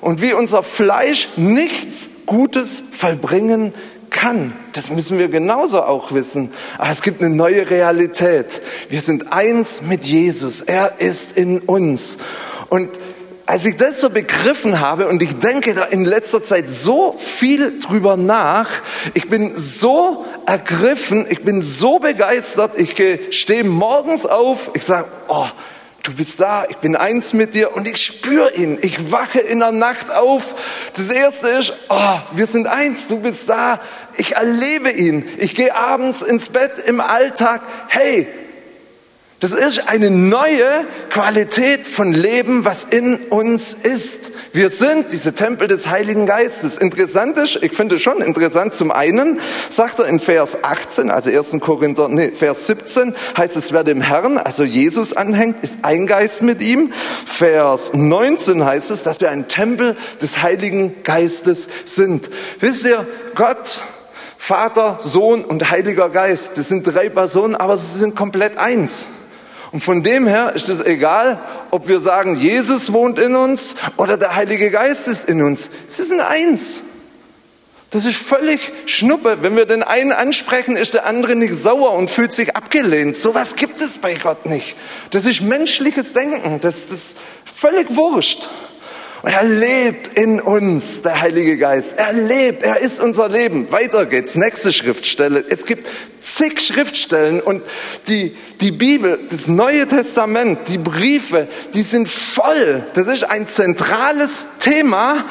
Und 0.00 0.20
wie 0.20 0.32
unser 0.32 0.62
Fleisch 0.62 1.28
nichts 1.36 2.08
Gutes 2.26 2.82
vollbringen 2.90 3.72
kann. 4.16 4.52
Das 4.72 4.90
müssen 4.90 5.18
wir 5.18 5.28
genauso 5.28 5.82
auch 5.82 6.12
wissen. 6.12 6.50
Aber 6.78 6.90
es 6.90 7.02
gibt 7.02 7.22
eine 7.22 7.34
neue 7.34 7.70
Realität. 7.70 8.62
Wir 8.88 9.00
sind 9.00 9.32
eins 9.32 9.82
mit 9.82 10.04
Jesus. 10.04 10.62
Er 10.62 11.00
ist 11.00 11.36
in 11.36 11.60
uns. 11.60 12.18
Und 12.68 12.90
als 13.44 13.64
ich 13.64 13.76
das 13.76 14.00
so 14.00 14.10
begriffen 14.10 14.80
habe 14.80 15.06
und 15.06 15.22
ich 15.22 15.38
denke 15.38 15.74
da 15.74 15.84
in 15.84 16.04
letzter 16.04 16.42
Zeit 16.42 16.68
so 16.68 17.14
viel 17.18 17.78
drüber 17.78 18.16
nach, 18.16 18.68
ich 19.14 19.28
bin 19.28 19.56
so 19.56 20.24
ergriffen, 20.46 21.26
ich 21.28 21.44
bin 21.44 21.62
so 21.62 22.00
begeistert, 22.00 22.72
ich 22.76 22.94
stehe 23.30 23.62
morgens 23.62 24.26
auf, 24.26 24.70
ich 24.74 24.84
sage, 24.84 25.06
oh, 25.28 25.46
Du 26.06 26.14
bist 26.14 26.38
da, 26.38 26.66
ich 26.68 26.76
bin 26.76 26.94
eins 26.94 27.32
mit 27.32 27.54
dir 27.54 27.74
und 27.74 27.88
ich 27.88 27.96
spüre 27.96 28.54
ihn. 28.54 28.78
Ich 28.80 29.10
wache 29.10 29.40
in 29.40 29.58
der 29.58 29.72
Nacht 29.72 30.12
auf. 30.12 30.54
Das 30.94 31.10
erste 31.10 31.48
ist, 31.48 31.72
oh, 31.88 32.18
wir 32.30 32.46
sind 32.46 32.68
eins, 32.68 33.08
du 33.08 33.18
bist 33.18 33.48
da. 33.48 33.80
Ich 34.16 34.36
erlebe 34.36 34.92
ihn. 34.92 35.28
Ich 35.38 35.56
gehe 35.56 35.74
abends 35.74 36.22
ins 36.22 36.50
Bett 36.50 36.74
im 36.86 37.00
Alltag. 37.00 37.60
Hey, 37.88 38.28
das 39.40 39.50
ist 39.50 39.88
eine 39.88 40.12
neue 40.12 40.86
Qualität 41.10 41.88
von 41.88 42.12
Leben, 42.12 42.64
was 42.64 42.84
in 42.84 43.16
uns 43.16 43.74
ist. 43.74 44.30
Wir 44.56 44.70
sind 44.70 45.12
diese 45.12 45.34
Tempel 45.34 45.68
des 45.68 45.86
Heiligen 45.88 46.24
Geistes. 46.24 46.78
Interessant 46.78 47.36
ist, 47.36 47.58
ich 47.60 47.74
finde 47.74 47.98
schon 47.98 48.22
interessant, 48.22 48.72
zum 48.72 48.90
einen 48.90 49.38
sagt 49.68 49.98
er 49.98 50.06
in 50.06 50.18
Vers 50.18 50.56
18, 50.64 51.10
also 51.10 51.28
1. 51.28 51.58
Korinther, 51.60 52.08
nee, 52.08 52.32
Vers 52.32 52.66
17, 52.66 53.14
heißt 53.36 53.54
es, 53.54 53.74
wer 53.74 53.84
dem 53.84 54.00
Herrn, 54.00 54.38
also 54.38 54.64
Jesus 54.64 55.12
anhängt, 55.14 55.62
ist 55.62 55.80
ein 55.82 56.06
Geist 56.06 56.40
mit 56.40 56.62
ihm. 56.62 56.94
Vers 57.26 57.92
19 57.92 58.64
heißt 58.64 58.90
es, 58.90 59.02
dass 59.02 59.20
wir 59.20 59.30
ein 59.30 59.46
Tempel 59.46 59.94
des 60.22 60.42
Heiligen 60.42 61.02
Geistes 61.02 61.68
sind. 61.84 62.30
Wisst 62.58 62.86
ihr, 62.86 63.06
Gott 63.34 63.82
Vater, 64.38 65.00
Sohn 65.00 65.44
und 65.44 65.70
Heiliger 65.70 66.08
Geist, 66.08 66.52
das 66.56 66.68
sind 66.68 66.86
drei 66.86 67.10
Personen, 67.10 67.56
aber 67.56 67.76
sie 67.76 67.98
sind 67.98 68.16
komplett 68.16 68.56
eins. 68.56 69.06
Und 69.76 69.82
von 69.82 70.02
dem 70.02 70.26
her 70.26 70.54
ist 70.54 70.70
es 70.70 70.80
egal, 70.80 71.38
ob 71.70 71.86
wir 71.86 72.00
sagen, 72.00 72.34
Jesus 72.34 72.94
wohnt 72.94 73.18
in 73.18 73.36
uns 73.36 73.74
oder 73.98 74.16
der 74.16 74.34
Heilige 74.34 74.70
Geist 74.70 75.06
ist 75.06 75.28
in 75.28 75.42
uns. 75.42 75.68
Sie 75.86 76.02
sind 76.02 76.22
eins. 76.22 76.80
Das 77.90 78.06
ist 78.06 78.16
völlig 78.16 78.72
Schnuppe. 78.86 79.42
Wenn 79.42 79.54
wir 79.54 79.66
den 79.66 79.82
einen 79.82 80.12
ansprechen, 80.12 80.76
ist 80.76 80.94
der 80.94 81.04
andere 81.04 81.36
nicht 81.36 81.52
sauer 81.52 81.92
und 81.92 82.08
fühlt 82.08 82.32
sich 82.32 82.56
abgelehnt. 82.56 83.18
So 83.18 83.34
was 83.34 83.54
gibt 83.54 83.78
es 83.82 83.98
bei 83.98 84.14
Gott 84.14 84.46
nicht. 84.46 84.76
Das 85.10 85.26
ist 85.26 85.42
menschliches 85.42 86.14
Denken. 86.14 86.58
Das, 86.62 86.86
das 86.86 86.96
ist 86.96 87.18
völlig 87.44 87.94
wurscht. 87.94 88.48
Er 89.22 89.44
lebt 89.44 90.16
in 90.16 90.40
uns, 90.40 91.02
der 91.02 91.20
Heilige 91.20 91.56
Geist. 91.56 91.94
Er 91.96 92.12
lebt, 92.12 92.62
er 92.62 92.80
ist 92.80 93.00
unser 93.00 93.28
Leben. 93.28 93.70
Weiter 93.72 94.06
geht's. 94.06 94.34
Nächste 94.34 94.72
Schriftstelle. 94.72 95.44
Es 95.48 95.64
gibt 95.64 95.86
zig 96.20 96.60
Schriftstellen 96.60 97.40
und 97.40 97.62
die, 98.08 98.36
die 98.60 98.72
Bibel, 98.72 99.18
das 99.30 99.46
Neue 99.46 99.86
Testament, 99.86 100.60
die 100.68 100.78
Briefe, 100.78 101.48
die 101.72 101.82
sind 101.82 102.08
voll. 102.08 102.84
Das 102.94 103.06
ist 103.06 103.24
ein 103.24 103.48
zentrales 103.48 104.46
Thema 104.58 105.24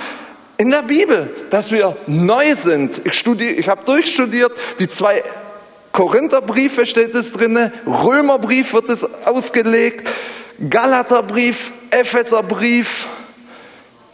in 0.57 0.71
der 0.71 0.83
Bibel, 0.83 1.29
dass 1.49 1.71
wir 1.71 1.97
neu 2.07 2.55
sind. 2.55 3.01
Ich, 3.03 3.25
ich 3.25 3.69
habe 3.69 3.83
durchstudiert, 3.85 4.51
die 4.79 4.87
zwei 4.87 5.21
Korintherbriefe 5.91 6.85
steht 6.85 7.15
es 7.15 7.31
drinne, 7.31 7.71
Römerbrief 7.85 8.73
wird 8.73 8.89
es 8.89 9.05
ausgelegt, 9.25 10.09
Galaterbrief, 10.69 11.71
Epheserbrief, 11.89 13.07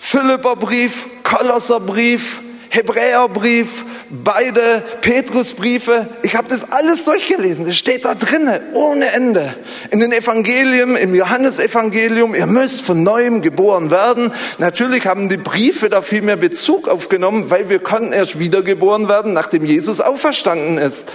Philipperbrief, 0.04 1.06
Kolosserbrief, 1.24 2.42
Hebräerbrief, 2.70 3.86
beide 4.10 4.84
Petrusbriefe. 5.02 6.10
Ich 6.24 6.36
habe 6.36 6.48
das 6.50 6.72
alles 6.72 7.06
durchgelesen. 7.06 7.66
Das 7.66 7.78
steht 7.78 8.04
da 8.04 8.16
drinnen, 8.16 8.60
ohne 8.74 9.12
Ende. 9.12 9.54
In 9.92 10.00
den 10.00 10.12
Evangelien, 10.12 10.96
im 10.96 11.14
Johannesevangelium, 11.14 12.34
ihr 12.34 12.48
müsst 12.48 12.82
von 12.82 13.04
neuem 13.04 13.44
geboren 13.44 13.92
werden. 13.92 14.34
Natürlich 14.58 15.06
haben 15.06 15.30
die 15.30 15.38
Briefe 15.38 15.88
da 15.90 16.02
viel 16.02 16.24
mehr 16.24 16.36
Bezug 16.36 16.90
aufgenommen, 16.90 17.52
weil 17.52 17.70
wir 17.70 17.80
konnten 17.80 18.12
erst 18.12 18.40
wiedergeboren 18.40 19.08
werden, 19.08 19.34
nachdem 19.34 19.64
Jesus 19.66 20.02
auferstanden 20.02 20.80
ist. 20.80 21.10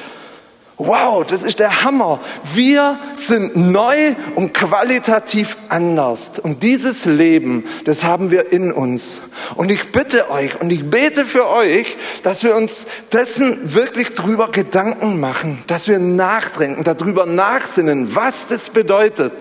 Wow, 0.79 1.25
das 1.25 1.43
ist 1.43 1.59
der 1.59 1.85
Hammer. 1.85 2.21
Wir 2.53 2.99
sind 3.15 3.57
neu 3.57 4.15
und 4.35 4.53
qualitativ 4.53 5.57
anders. 5.71 6.33
Und 6.39 6.63
dieses 6.63 7.07
Leben, 7.07 7.65
das 7.87 8.05
haben 8.05 8.31
wir 8.31 8.53
in 8.53 8.73
uns. 8.73 9.23
Und 9.55 9.71
ich 9.71 9.91
bitte 9.91 10.31
euch 10.31 10.61
und 10.61 10.71
ich 10.71 10.91
bete 10.91 11.25
für 11.25 11.49
euch, 11.49 11.97
dass 12.25 12.45
wir 12.45 12.55
uns 12.55 12.85
dessen 13.11 13.75
wirklich 13.75 14.13
drüber 14.13 14.51
Gedanken 14.51 15.19
machen, 15.19 15.65
dass 15.67 15.89
wir 15.89 15.99
nachdenken, 15.99 16.85
darüber 16.85 17.25
nachsinnen, 17.25 18.15
was 18.15 18.47
das 18.47 18.69
bedeutet. 18.69 19.33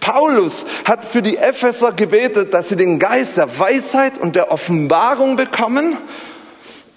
Paulus 0.00 0.66
hat 0.84 1.04
für 1.04 1.22
die 1.22 1.36
Epheser 1.36 1.92
gebetet, 1.92 2.52
dass 2.52 2.68
sie 2.68 2.76
den 2.76 2.98
Geist 2.98 3.36
der 3.36 3.60
Weisheit 3.60 4.18
und 4.18 4.34
der 4.34 4.50
Offenbarung 4.50 5.36
bekommen 5.36 5.96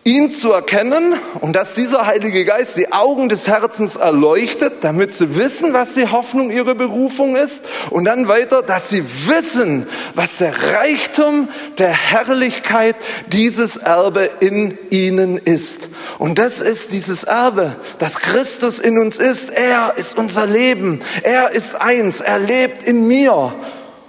ihn 0.06 0.32
zu 0.32 0.52
erkennen 0.52 1.14
und 1.40 1.56
dass 1.56 1.76
dieser 1.76 2.06
Heilige 2.06 2.44
Geist 2.44 2.76
die 2.76 2.92
Augen 2.92 3.30
des 3.30 3.48
Herzens 3.48 3.96
erleuchtet, 3.96 4.74
damit 4.82 5.14
sie 5.14 5.38
wissen, 5.38 5.74
was 5.74 5.94
die 5.94 6.10
Hoffnung 6.10 6.52
ihrer 6.52 6.76
Berufung 6.76 7.38
ist 7.38 7.64
und 7.90 8.06
dann 8.06 8.28
weiter, 8.28 8.64
dass 8.64 8.90
sie 8.90 9.04
wissen, 9.28 9.88
was 10.14 10.40
der 10.40 10.54
Reichtum 10.74 11.48
der 11.78 11.92
Herrlichkeit 11.92 12.98
dieses 13.28 13.78
Erbe 13.78 14.30
in 14.42 14.78
ihnen 14.90 15.38
ist. 15.38 15.88
Und 16.20 16.38
das 16.38 16.60
ist 16.60 16.92
dieses 16.92 17.24
Erbe, 17.24 17.76
dass 18.00 18.20
Christus 18.20 18.82
in 18.82 18.98
uns 19.00 19.20
ist. 19.20 19.52
Er 19.52 19.94
ist 19.96 20.18
unser 20.18 20.46
Leben. 20.46 21.02
Er 21.22 21.52
ist 21.52 21.80
eins. 21.80 22.20
Er 22.20 22.40
lebt 22.40 22.86
in 22.86 23.08
mir. 23.08 23.54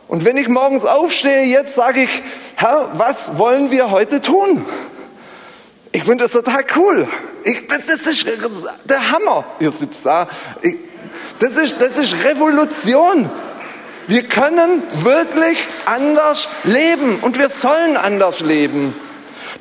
Und 0.08 0.24
wenn 0.24 0.36
ich 0.36 0.48
morgens 0.48 0.84
aufstehe, 0.84 1.44
jetzt 1.44 1.76
sage 1.76 2.02
ich, 2.02 2.22
Herr, 2.56 2.90
was 2.94 3.38
wollen 3.38 3.70
wir 3.70 3.90
heute 3.90 4.20
tun? 4.20 4.64
Ich 5.94 6.02
finde 6.02 6.24
das 6.24 6.32
total 6.32 6.64
cool. 6.74 7.06
Ich, 7.44 7.68
das, 7.68 7.86
das, 7.86 8.00
ist 8.12 8.26
der 8.84 9.12
Hammer. 9.12 9.44
Ihr 9.60 9.70
sitzt 9.70 10.04
da. 10.04 10.26
Ich, 10.60 10.74
das, 11.38 11.56
ist, 11.56 11.80
das 11.80 11.96
ist 11.98 12.16
Revolution. 12.24 13.30
Wir 14.08 14.24
können 14.24 14.82
wirklich 15.04 15.56
anders 15.86 16.48
leben 16.64 17.20
und 17.20 17.38
wir 17.38 17.48
sollen 17.48 17.96
anders 17.96 18.40
leben. 18.40 18.92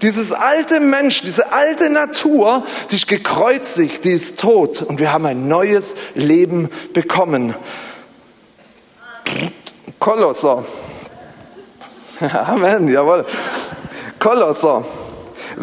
Dieses 0.02 0.32
alte 0.32 0.80
Mensch, 0.80 1.22
diese 1.22 1.54
alte 1.54 1.92
Natur, 1.92 2.66
die 2.90 2.96
ist 2.96 3.08
gekreuzigt, 3.08 4.04
die 4.04 4.14
ist 4.14 4.40
tot 4.40 4.82
und 4.82 5.00
wir 5.00 5.14
haben 5.14 5.28
ein 5.28 5.48
neues 5.48 5.94
Leben 6.16 6.72
bekommen. 6.94 7.54
Kolosser. 10.00 10.66
Amen, 12.34 12.92
jawohl. 12.92 13.24
Kolosser. 14.18 14.84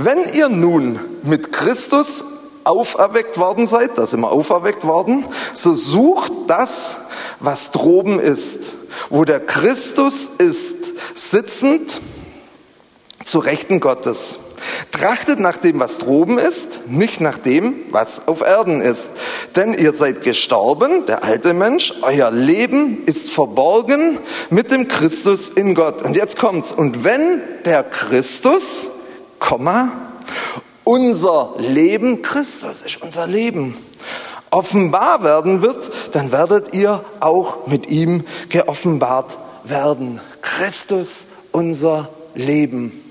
Wenn 0.02 0.24
ihr 0.32 0.48
nun 0.48 0.98
mit 1.24 1.52
Christus 1.52 2.24
auferweckt 2.64 3.36
worden 3.36 3.66
seid, 3.66 3.98
da 3.98 4.06
sind 4.06 4.20
wir 4.20 4.32
auferweckt 4.32 4.86
worden, 4.86 5.26
so 5.52 5.74
sucht 5.74 6.32
das, 6.46 6.96
was 7.38 7.70
droben 7.70 8.18
ist, 8.18 8.76
wo 9.10 9.26
der 9.26 9.40
Christus 9.40 10.30
ist, 10.38 10.76
sitzend 11.12 12.00
zu 13.26 13.40
Rechten 13.40 13.78
Gottes. 13.78 14.38
Trachtet 14.90 15.38
nach 15.38 15.58
dem, 15.58 15.80
was 15.80 15.98
droben 15.98 16.38
ist, 16.38 16.88
nicht 16.88 17.20
nach 17.20 17.36
dem, 17.36 17.74
was 17.90 18.26
auf 18.26 18.40
Erden 18.40 18.80
ist. 18.80 19.10
Denn 19.54 19.74
ihr 19.74 19.92
seid 19.92 20.22
gestorben, 20.22 21.04
der 21.04 21.24
alte 21.24 21.52
Mensch, 21.52 21.92
euer 22.00 22.30
Leben 22.30 23.04
ist 23.04 23.30
verborgen 23.30 24.18
mit 24.48 24.70
dem 24.70 24.88
Christus 24.88 25.50
in 25.50 25.74
Gott. 25.74 26.00
Und 26.00 26.16
jetzt 26.16 26.38
kommt's. 26.38 26.72
Und 26.72 27.04
wenn 27.04 27.42
der 27.66 27.82
Christus, 27.84 28.88
Komma, 29.40 29.90
unser 30.84 31.54
Leben, 31.58 32.22
Christus 32.22 32.82
ist 32.82 33.02
unser 33.02 33.26
Leben, 33.26 33.76
offenbar 34.50 35.24
werden 35.24 35.62
wird, 35.62 35.90
dann 36.12 36.30
werdet 36.30 36.74
ihr 36.74 37.04
auch 37.18 37.66
mit 37.66 37.90
ihm 37.90 38.24
geoffenbart 38.48 39.36
werden. 39.64 40.20
Christus, 40.42 41.26
unser 41.50 42.08
Leben. 42.34 43.09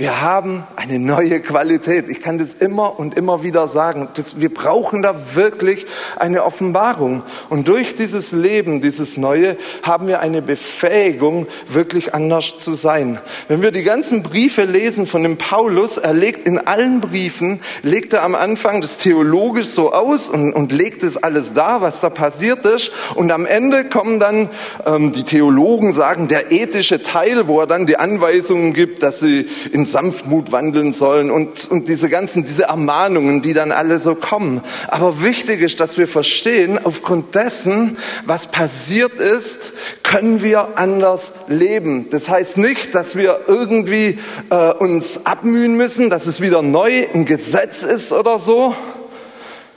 Wir 0.00 0.22
haben 0.22 0.64
eine 0.76 0.98
neue 0.98 1.40
Qualität. 1.40 2.08
Ich 2.08 2.22
kann 2.22 2.38
das 2.38 2.54
immer 2.54 2.98
und 2.98 3.18
immer 3.18 3.42
wieder 3.42 3.68
sagen. 3.68 4.08
Das, 4.14 4.40
wir 4.40 4.48
brauchen 4.48 5.02
da 5.02 5.34
wirklich 5.34 5.84
eine 6.16 6.44
Offenbarung. 6.44 7.22
Und 7.50 7.68
durch 7.68 7.96
dieses 7.96 8.32
Leben, 8.32 8.80
dieses 8.80 9.18
Neue, 9.18 9.58
haben 9.82 10.06
wir 10.06 10.20
eine 10.20 10.40
Befähigung, 10.40 11.48
wirklich 11.68 12.14
anders 12.14 12.56
zu 12.56 12.72
sein. 12.72 13.18
Wenn 13.48 13.60
wir 13.60 13.72
die 13.72 13.82
ganzen 13.82 14.22
Briefe 14.22 14.64
lesen 14.64 15.06
von 15.06 15.22
dem 15.22 15.36
Paulus, 15.36 15.98
er 15.98 16.14
legt 16.14 16.46
in 16.46 16.56
allen 16.56 17.02
Briefen, 17.02 17.60
legt 17.82 18.14
er 18.14 18.22
am 18.22 18.34
Anfang 18.34 18.80
das 18.80 18.96
theologisch 18.96 19.66
so 19.66 19.92
aus 19.92 20.30
und, 20.30 20.54
und 20.54 20.72
legt 20.72 21.02
es 21.02 21.18
alles 21.18 21.52
da, 21.52 21.82
was 21.82 22.00
da 22.00 22.08
passiert 22.08 22.64
ist. 22.64 22.90
Und 23.16 23.30
am 23.32 23.44
Ende 23.44 23.84
kommen 23.84 24.18
dann, 24.18 24.48
ähm, 24.86 25.12
die 25.12 25.24
Theologen 25.24 25.92
sagen, 25.92 26.26
der 26.26 26.52
ethische 26.52 27.02
Teil, 27.02 27.48
wo 27.48 27.60
er 27.60 27.66
dann 27.66 27.84
die 27.84 27.98
Anweisungen 27.98 28.72
gibt, 28.72 29.02
dass 29.02 29.20
sie 29.20 29.46
in 29.72 29.89
Sanftmut 29.92 30.52
wandeln 30.52 30.92
sollen 30.92 31.30
und, 31.30 31.70
und 31.70 31.88
diese 31.88 32.08
ganzen, 32.08 32.44
diese 32.44 32.64
Ermahnungen, 32.64 33.42
die 33.42 33.52
dann 33.52 33.72
alle 33.72 33.98
so 33.98 34.14
kommen. 34.14 34.62
Aber 34.88 35.22
wichtig 35.22 35.60
ist, 35.60 35.80
dass 35.80 35.98
wir 35.98 36.08
verstehen, 36.08 36.78
aufgrund 36.82 37.34
dessen, 37.34 37.98
was 38.26 38.46
passiert 38.46 39.14
ist, 39.14 39.72
können 40.02 40.42
wir 40.42 40.78
anders 40.78 41.32
leben. 41.48 42.08
Das 42.10 42.28
heißt 42.28 42.58
nicht, 42.58 42.94
dass 42.94 43.16
wir 43.16 43.40
irgendwie 43.46 44.18
äh, 44.50 44.72
uns 44.72 45.26
abmühen 45.26 45.76
müssen, 45.76 46.10
dass 46.10 46.26
es 46.26 46.40
wieder 46.40 46.62
neu 46.62 47.06
ein 47.14 47.24
Gesetz 47.24 47.82
ist 47.82 48.12
oder 48.12 48.38
so. 48.38 48.74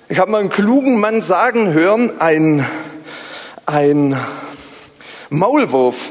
Ich 0.10 0.20
habe 0.20 0.32
mal 0.32 0.42
einen 0.42 0.50
klugen 0.50 1.00
Mann 1.00 1.22
sagen 1.22 1.74
hören, 1.74 2.20
ein, 2.20 2.66
ein 3.66 4.16
Maulwurf, 5.30 6.10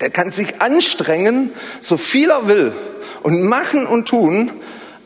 der 0.00 0.10
kann 0.10 0.30
sich 0.30 0.60
anstrengen, 0.60 1.52
so 1.80 1.96
viel 1.96 2.30
er 2.30 2.48
will 2.48 2.72
und 3.22 3.42
machen 3.42 3.86
und 3.86 4.08
tun, 4.08 4.50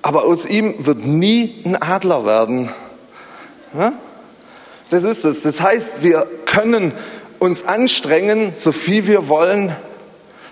aber 0.02 0.24
aus 0.24 0.46
ihm 0.46 0.86
wird 0.86 1.04
nie 1.04 1.62
ein 1.64 1.80
Adler 1.80 2.24
werden. 2.24 2.70
Ja? 3.76 3.92
Das 4.90 5.04
ist 5.04 5.24
es. 5.24 5.42
Das 5.42 5.60
heißt, 5.60 6.02
wir 6.02 6.26
können 6.46 6.92
uns 7.38 7.64
anstrengen, 7.64 8.52
so 8.54 8.72
viel 8.72 9.06
wir 9.06 9.28
wollen. 9.28 9.74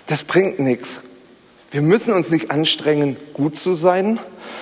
Das 0.07 0.23
bringt 0.23 0.59
nichts. 0.59 1.01
Wir 1.71 1.81
müssen 1.81 2.13
uns 2.13 2.31
nicht 2.31 2.49
anstrengen, 2.49 3.15
gut 3.33 3.55
zu 3.55 3.75
sein, 3.75 4.19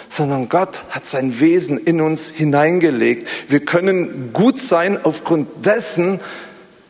sondern 0.10 0.50
Gott 0.50 0.84
hat 0.90 1.08
sein 1.08 1.40
Wesen 1.40 1.78
in 1.78 2.02
uns 2.02 2.28
hineingelegt. 2.28 3.30
Wir 3.50 3.62
können 3.62 4.32
gut 4.34 4.60
sein 4.60 5.00
aufgrund 5.02 5.66
dessen, 5.66 6.20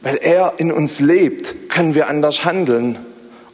weil 0.08 0.20
er 0.22 0.54
in 0.56 0.72
uns 0.72 1.02
lebt, 1.02 1.70
können 1.70 1.94
wir 1.94 2.08
anders 2.08 2.46
handeln. 2.46 2.98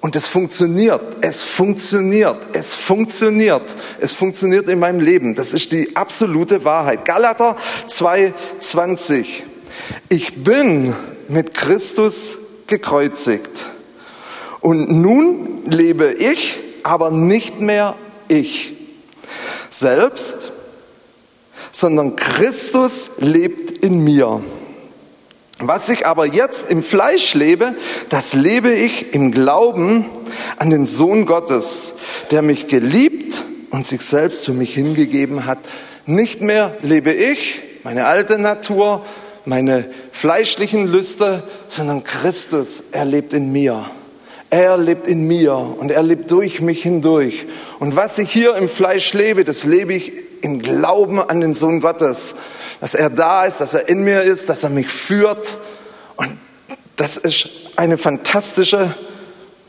Und 0.01 0.15
es 0.15 0.27
funktioniert, 0.27 1.01
es 1.21 1.41
funktioniert, 1.41 2.37
es 2.53 2.75
funktioniert, 2.75 3.63
es 3.99 4.11
funktioniert 4.11 4.69
in 4.69 4.77
meinem 4.77 4.99
Leben. 4.99 5.33
Das 5.33 5.51
ist 5.51 5.71
die 5.71 5.95
absolute 5.95 6.63
Wahrheit. 6.63 7.05
Galater 7.05 7.57
2,20. 7.89 9.25
Ich 10.09 10.43
bin 10.43 10.93
mit 11.27 11.55
Christus 11.55 12.37
gekreuzigt. 12.67 13.71
Und 14.61 14.91
nun 14.91 15.63
lebe 15.65 16.13
ich, 16.13 16.59
aber 16.83 17.09
nicht 17.09 17.61
mehr 17.61 17.95
ich 18.27 18.73
selbst, 19.71 20.51
sondern 21.71 22.15
Christus 22.15 23.09
lebt 23.17 23.71
in 23.71 24.03
mir. 24.03 24.43
Was 25.59 25.89
ich 25.89 26.07
aber 26.07 26.25
jetzt 26.25 26.71
im 26.71 26.81
Fleisch 26.81 27.35
lebe, 27.35 27.75
das 28.09 28.33
lebe 28.33 28.71
ich 28.73 29.13
im 29.13 29.31
Glauben 29.31 30.05
an 30.57 30.69
den 30.69 30.85
Sohn 30.85 31.25
Gottes, 31.25 31.93
der 32.31 32.41
mich 32.41 32.67
geliebt 32.67 33.43
und 33.69 33.85
sich 33.85 34.01
selbst 34.01 34.45
für 34.45 34.53
mich 34.53 34.73
hingegeben 34.73 35.45
hat. 35.45 35.59
Nicht 36.05 36.41
mehr 36.41 36.75
lebe 36.81 37.11
ich, 37.11 37.61
meine 37.83 38.05
alte 38.05 38.39
Natur, 38.39 39.05
meine 39.45 39.85
fleischlichen 40.11 40.87
Lüste, 40.87 41.43
sondern 41.67 42.03
Christus, 42.03 42.83
er 42.91 43.05
lebt 43.05 43.33
in 43.33 43.51
mir. 43.51 43.85
Er 44.49 44.77
lebt 44.77 45.07
in 45.07 45.27
mir 45.27 45.55
und 45.55 45.91
er 45.91 46.03
lebt 46.03 46.29
durch 46.29 46.61
mich 46.61 46.83
hindurch. 46.83 47.45
Und 47.79 47.95
was 47.95 48.19
ich 48.19 48.31
hier 48.31 48.55
im 48.55 48.69
Fleisch 48.69 49.13
lebe, 49.13 49.43
das 49.43 49.63
lebe 49.63 49.93
ich 49.93 50.13
im 50.43 50.59
Glauben 50.59 51.19
an 51.19 51.41
den 51.41 51.55
Sohn 51.55 51.81
Gottes 51.81 52.35
dass 52.83 52.95
er 52.95 53.09
da 53.09 53.45
ist, 53.45 53.61
dass 53.61 53.73
er 53.73 53.87
in 53.87 54.03
mir 54.03 54.23
ist, 54.23 54.49
dass 54.49 54.63
er 54.63 54.69
mich 54.69 54.89
führt. 54.89 55.57
Und 56.17 56.37
das 56.97 57.15
ist 57.15 57.47
eine 57.77 57.97
fantastische 57.97 58.93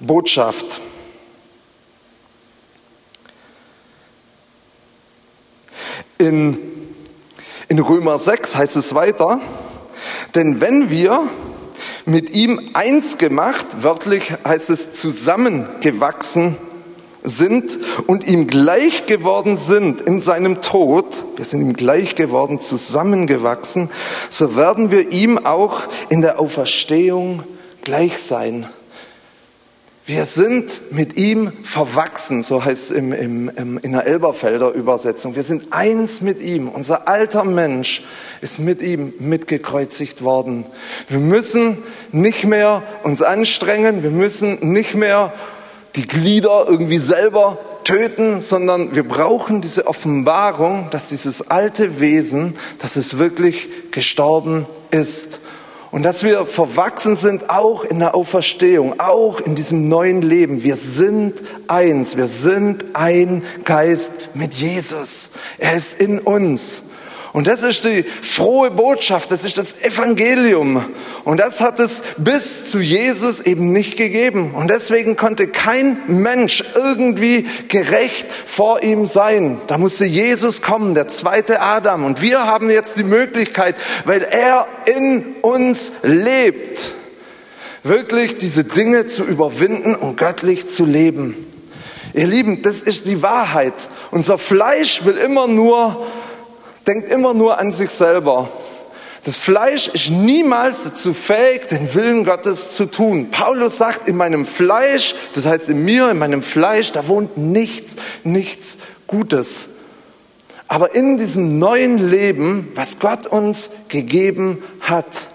Botschaft. 0.00 0.80
In, 6.18 6.58
in 7.68 7.78
Römer 7.78 8.18
6 8.18 8.56
heißt 8.56 8.74
es 8.74 8.96
weiter, 8.96 9.40
denn 10.34 10.60
wenn 10.60 10.90
wir 10.90 11.28
mit 12.04 12.30
ihm 12.30 12.70
eins 12.74 13.16
gemacht, 13.16 13.84
wörtlich 13.84 14.32
heißt 14.44 14.70
es 14.70 14.92
zusammengewachsen 14.92 16.56
sind 17.24 17.78
und 18.06 18.26
ihm 18.26 18.46
gleich 18.46 19.06
geworden 19.06 19.56
sind 19.56 20.02
in 20.02 20.20
seinem 20.20 20.60
Tod, 20.60 21.24
wir 21.36 21.44
sind 21.46 21.62
ihm 21.62 21.72
gleich 21.72 22.14
geworden, 22.14 22.60
zusammengewachsen, 22.60 23.90
so 24.28 24.56
werden 24.56 24.90
wir 24.90 25.10
ihm 25.10 25.38
auch 25.38 25.80
in 26.10 26.20
der 26.20 26.38
Auferstehung 26.38 27.42
gleich 27.82 28.18
sein. 28.18 28.66
Wir 30.06 30.26
sind 30.26 30.92
mit 30.92 31.16
ihm 31.16 31.50
verwachsen, 31.64 32.42
so 32.42 32.62
heißt 32.62 32.90
es 32.90 32.90
im, 32.90 33.14
im, 33.14 33.48
im, 33.48 33.78
in 33.78 33.92
der 33.92 34.06
Elberfelder 34.06 34.72
Übersetzung. 34.72 35.34
Wir 35.34 35.42
sind 35.42 35.72
eins 35.72 36.20
mit 36.20 36.42
ihm. 36.42 36.68
Unser 36.68 37.08
alter 37.08 37.42
Mensch 37.42 38.02
ist 38.42 38.58
mit 38.58 38.82
ihm 38.82 39.14
mitgekreuzigt 39.18 40.22
worden. 40.22 40.66
Wir 41.08 41.20
müssen 41.20 41.78
nicht 42.12 42.44
mehr 42.44 42.82
uns 43.02 43.22
anstrengen, 43.22 44.02
wir 44.02 44.10
müssen 44.10 44.58
nicht 44.72 44.94
mehr 44.94 45.32
die 45.96 46.06
Glieder 46.06 46.66
irgendwie 46.68 46.98
selber 46.98 47.58
töten, 47.84 48.40
sondern 48.40 48.94
wir 48.94 49.06
brauchen 49.06 49.60
diese 49.60 49.86
Offenbarung, 49.86 50.88
dass 50.90 51.10
dieses 51.10 51.50
alte 51.50 52.00
Wesen, 52.00 52.56
dass 52.78 52.96
es 52.96 53.18
wirklich 53.18 53.68
gestorben 53.90 54.66
ist. 54.90 55.40
Und 55.90 56.02
dass 56.02 56.24
wir 56.24 56.44
verwachsen 56.46 57.14
sind 57.14 57.50
auch 57.50 57.84
in 57.84 58.00
der 58.00 58.16
Auferstehung, 58.16 58.98
auch 58.98 59.38
in 59.38 59.54
diesem 59.54 59.88
neuen 59.88 60.22
Leben. 60.22 60.64
Wir 60.64 60.74
sind 60.74 61.34
eins, 61.68 62.16
wir 62.16 62.26
sind 62.26 62.84
ein 62.94 63.44
Geist 63.64 64.30
mit 64.34 64.54
Jesus. 64.54 65.30
Er 65.58 65.76
ist 65.76 66.00
in 66.00 66.18
uns. 66.18 66.82
Und 67.34 67.48
das 67.48 67.64
ist 67.64 67.84
die 67.84 68.04
frohe 68.04 68.70
Botschaft, 68.70 69.32
das 69.32 69.44
ist 69.44 69.58
das 69.58 69.82
Evangelium. 69.82 70.84
Und 71.24 71.40
das 71.40 71.60
hat 71.60 71.80
es 71.80 72.04
bis 72.16 72.66
zu 72.66 72.78
Jesus 72.78 73.40
eben 73.40 73.72
nicht 73.72 73.96
gegeben. 73.96 74.54
Und 74.54 74.70
deswegen 74.70 75.16
konnte 75.16 75.48
kein 75.48 75.98
Mensch 76.06 76.62
irgendwie 76.76 77.48
gerecht 77.66 78.28
vor 78.46 78.84
ihm 78.84 79.08
sein. 79.08 79.60
Da 79.66 79.78
musste 79.78 80.04
Jesus 80.04 80.62
kommen, 80.62 80.94
der 80.94 81.08
zweite 81.08 81.60
Adam. 81.60 82.04
Und 82.04 82.22
wir 82.22 82.46
haben 82.46 82.70
jetzt 82.70 82.98
die 82.98 83.04
Möglichkeit, 83.04 83.74
weil 84.04 84.22
er 84.22 84.68
in 84.84 85.34
uns 85.42 85.90
lebt, 86.04 86.94
wirklich 87.82 88.38
diese 88.38 88.62
Dinge 88.62 89.06
zu 89.06 89.24
überwinden 89.24 89.96
und 89.96 90.18
göttlich 90.18 90.68
zu 90.68 90.84
leben. 90.84 91.34
Ihr 92.12 92.28
Lieben, 92.28 92.62
das 92.62 92.80
ist 92.80 93.06
die 93.06 93.22
Wahrheit. 93.22 93.74
Unser 94.12 94.38
Fleisch 94.38 95.04
will 95.04 95.16
immer 95.16 95.48
nur 95.48 96.06
denkt 96.86 97.10
immer 97.10 97.34
nur 97.34 97.58
an 97.58 97.72
sich 97.72 97.90
selber. 97.90 98.48
Das 99.24 99.36
Fleisch 99.36 99.88
ist 99.88 100.10
niemals 100.10 100.84
dazu 100.84 101.14
fähig, 101.14 101.68
den 101.68 101.94
Willen 101.94 102.24
Gottes 102.24 102.70
zu 102.70 102.84
tun. 102.84 103.30
Paulus 103.30 103.78
sagt, 103.78 104.06
in 104.06 104.16
meinem 104.16 104.44
Fleisch, 104.44 105.14
das 105.34 105.46
heißt 105.46 105.70
in 105.70 105.82
mir, 105.82 106.10
in 106.10 106.18
meinem 106.18 106.42
Fleisch, 106.42 106.92
da 106.92 107.08
wohnt 107.08 107.38
nichts, 107.38 107.96
nichts 108.22 108.76
Gutes. 109.06 109.68
Aber 110.68 110.94
in 110.94 111.16
diesem 111.16 111.58
neuen 111.58 112.10
Leben, 112.10 112.70
was 112.74 112.98
Gott 112.98 113.26
uns 113.26 113.70
gegeben 113.88 114.62
hat, 114.80 115.28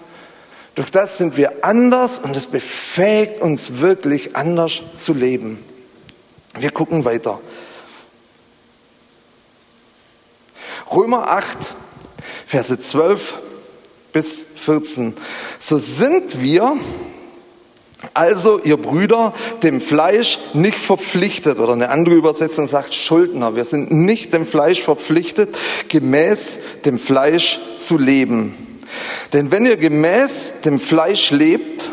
durch 0.76 0.90
das 0.90 1.18
sind 1.18 1.36
wir 1.36 1.64
anders 1.64 2.20
und 2.20 2.36
es 2.36 2.46
befähigt 2.46 3.40
uns 3.40 3.80
wirklich 3.80 4.36
anders 4.36 4.82
zu 4.94 5.12
leben. 5.12 5.58
Wir 6.58 6.70
gucken 6.70 7.04
weiter. 7.04 7.40
Römer 10.92 11.28
8, 11.28 11.76
Verse 12.46 12.78
12 12.78 13.34
bis 14.12 14.44
14. 14.56 15.14
So 15.58 15.78
sind 15.78 16.40
wir, 16.42 16.76
also 18.12 18.58
ihr 18.58 18.76
Brüder, 18.76 19.34
dem 19.62 19.80
Fleisch 19.80 20.40
nicht 20.52 20.78
verpflichtet, 20.78 21.58
oder 21.58 21.74
eine 21.74 21.90
andere 21.90 22.16
Übersetzung 22.16 22.66
sagt 22.66 22.94
Schuldner. 22.94 23.54
Wir 23.54 23.64
sind 23.64 23.92
nicht 23.92 24.34
dem 24.34 24.46
Fleisch 24.46 24.82
verpflichtet, 24.82 25.56
gemäß 25.88 26.58
dem 26.84 26.98
Fleisch 26.98 27.60
zu 27.78 27.96
leben. 27.96 28.54
Denn 29.32 29.52
wenn 29.52 29.66
ihr 29.66 29.76
gemäß 29.76 30.54
dem 30.64 30.80
Fleisch 30.80 31.30
lebt, 31.30 31.90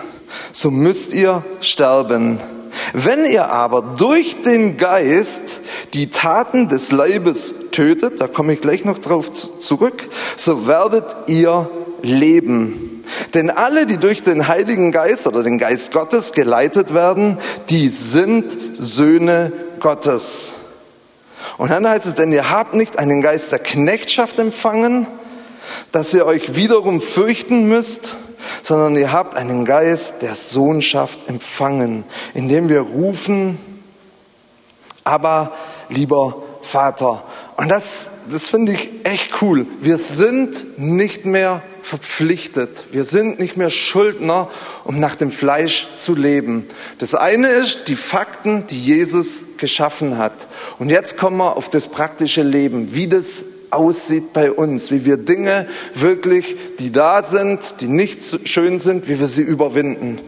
so 0.52 0.72
müsst 0.72 1.14
ihr 1.14 1.44
sterben. 1.62 2.40
Wenn 2.94 3.26
ihr 3.26 3.50
aber 3.50 3.82
durch 3.82 4.42
den 4.42 4.78
Geist 4.78 5.60
die 5.94 6.10
Taten 6.10 6.70
des 6.70 6.92
Leibes 6.92 7.54
tötet, 7.72 8.22
da 8.22 8.28
komme 8.28 8.54
ich 8.54 8.62
gleich 8.62 8.86
noch 8.86 9.00
drauf 9.00 9.32
zurück, 9.32 10.10
so 10.36 10.68
werdet 10.68 11.06
ihr 11.28 11.70
leben. 12.02 13.04
Denn 13.34 13.50
alle, 13.50 13.86
die 13.86 13.98
durch 13.98 14.24
den 14.24 14.48
Heiligen 14.48 14.92
Geist 14.92 15.28
oder 15.28 15.44
den 15.44 15.58
Geist 15.58 15.94
Gottes 15.94 16.34
geleitet 16.34 16.94
werden, 16.94 17.38
die 17.70 17.88
sind 17.90 18.58
Söhne 18.74 19.52
Gottes. 19.80 20.54
Und 21.58 21.72
dann 21.72 21.88
heißt 21.88 22.06
es, 22.06 22.16
denn 22.16 22.32
ihr 22.32 22.50
habt 22.50 22.74
nicht 22.74 23.00
einen 23.00 23.22
Geist 23.22 23.52
der 23.52 23.60
Knechtschaft 23.60 24.38
empfangen, 24.40 25.08
dass 25.92 26.14
ihr 26.14 26.26
euch 26.26 26.56
wiederum 26.56 27.02
fürchten 27.02 27.68
müsst, 27.68 28.16
sondern 28.64 28.96
ihr 28.96 29.12
habt 29.12 29.36
einen 29.36 29.66
Geist 29.66 30.22
der 30.22 30.36
Sohnschaft 30.36 31.28
empfangen, 31.28 32.04
indem 32.34 32.70
wir 32.70 32.82
rufen, 32.82 33.58
aber 35.04 35.54
lieber 35.90 36.44
Vater. 36.62 37.24
Und 37.56 37.70
das, 37.70 38.10
das 38.30 38.50
finde 38.50 38.74
ich 38.74 38.90
echt 39.04 39.42
cool. 39.42 39.66
Wir 39.82 39.98
sind 39.98 40.78
nicht 40.78 41.26
mehr 41.26 41.62
verpflichtet. 41.82 42.86
Wir 42.92 43.06
sind 43.06 43.40
nicht 43.40 43.56
mehr 43.56 43.70
Schuldner, 43.70 44.50
um 44.84 45.00
nach 45.00 45.16
dem 45.16 45.32
Fleisch 45.32 45.88
zu 45.96 46.16
leben. 46.16 46.68
Das 47.00 47.16
eine 47.16 47.48
ist 47.48 47.88
die 47.88 47.96
Fakten, 47.96 48.68
die 48.68 48.80
Jesus 48.80 49.44
geschaffen 49.58 50.18
hat. 50.18 50.48
Und 50.80 50.90
jetzt 50.90 51.18
kommen 51.18 51.38
wir 51.38 51.56
auf 51.56 51.70
das 51.70 51.88
praktische 51.88 52.44
Leben, 52.44 52.94
wie 52.94 53.08
das 53.08 53.46
aussieht 53.72 54.34
bei 54.34 54.52
uns, 54.52 54.92
wie 54.92 55.06
wir 55.06 55.18
Dinge 55.18 55.68
wirklich, 55.94 56.56
die 56.80 56.92
da 56.92 57.24
sind, 57.24 57.76
die 57.82 57.88
nicht 57.88 58.48
schön 58.48 58.80
sind, 58.80 59.08
wie 59.08 59.20
wir 59.20 59.28
sie 59.28 59.42
überwinden. 59.42 60.20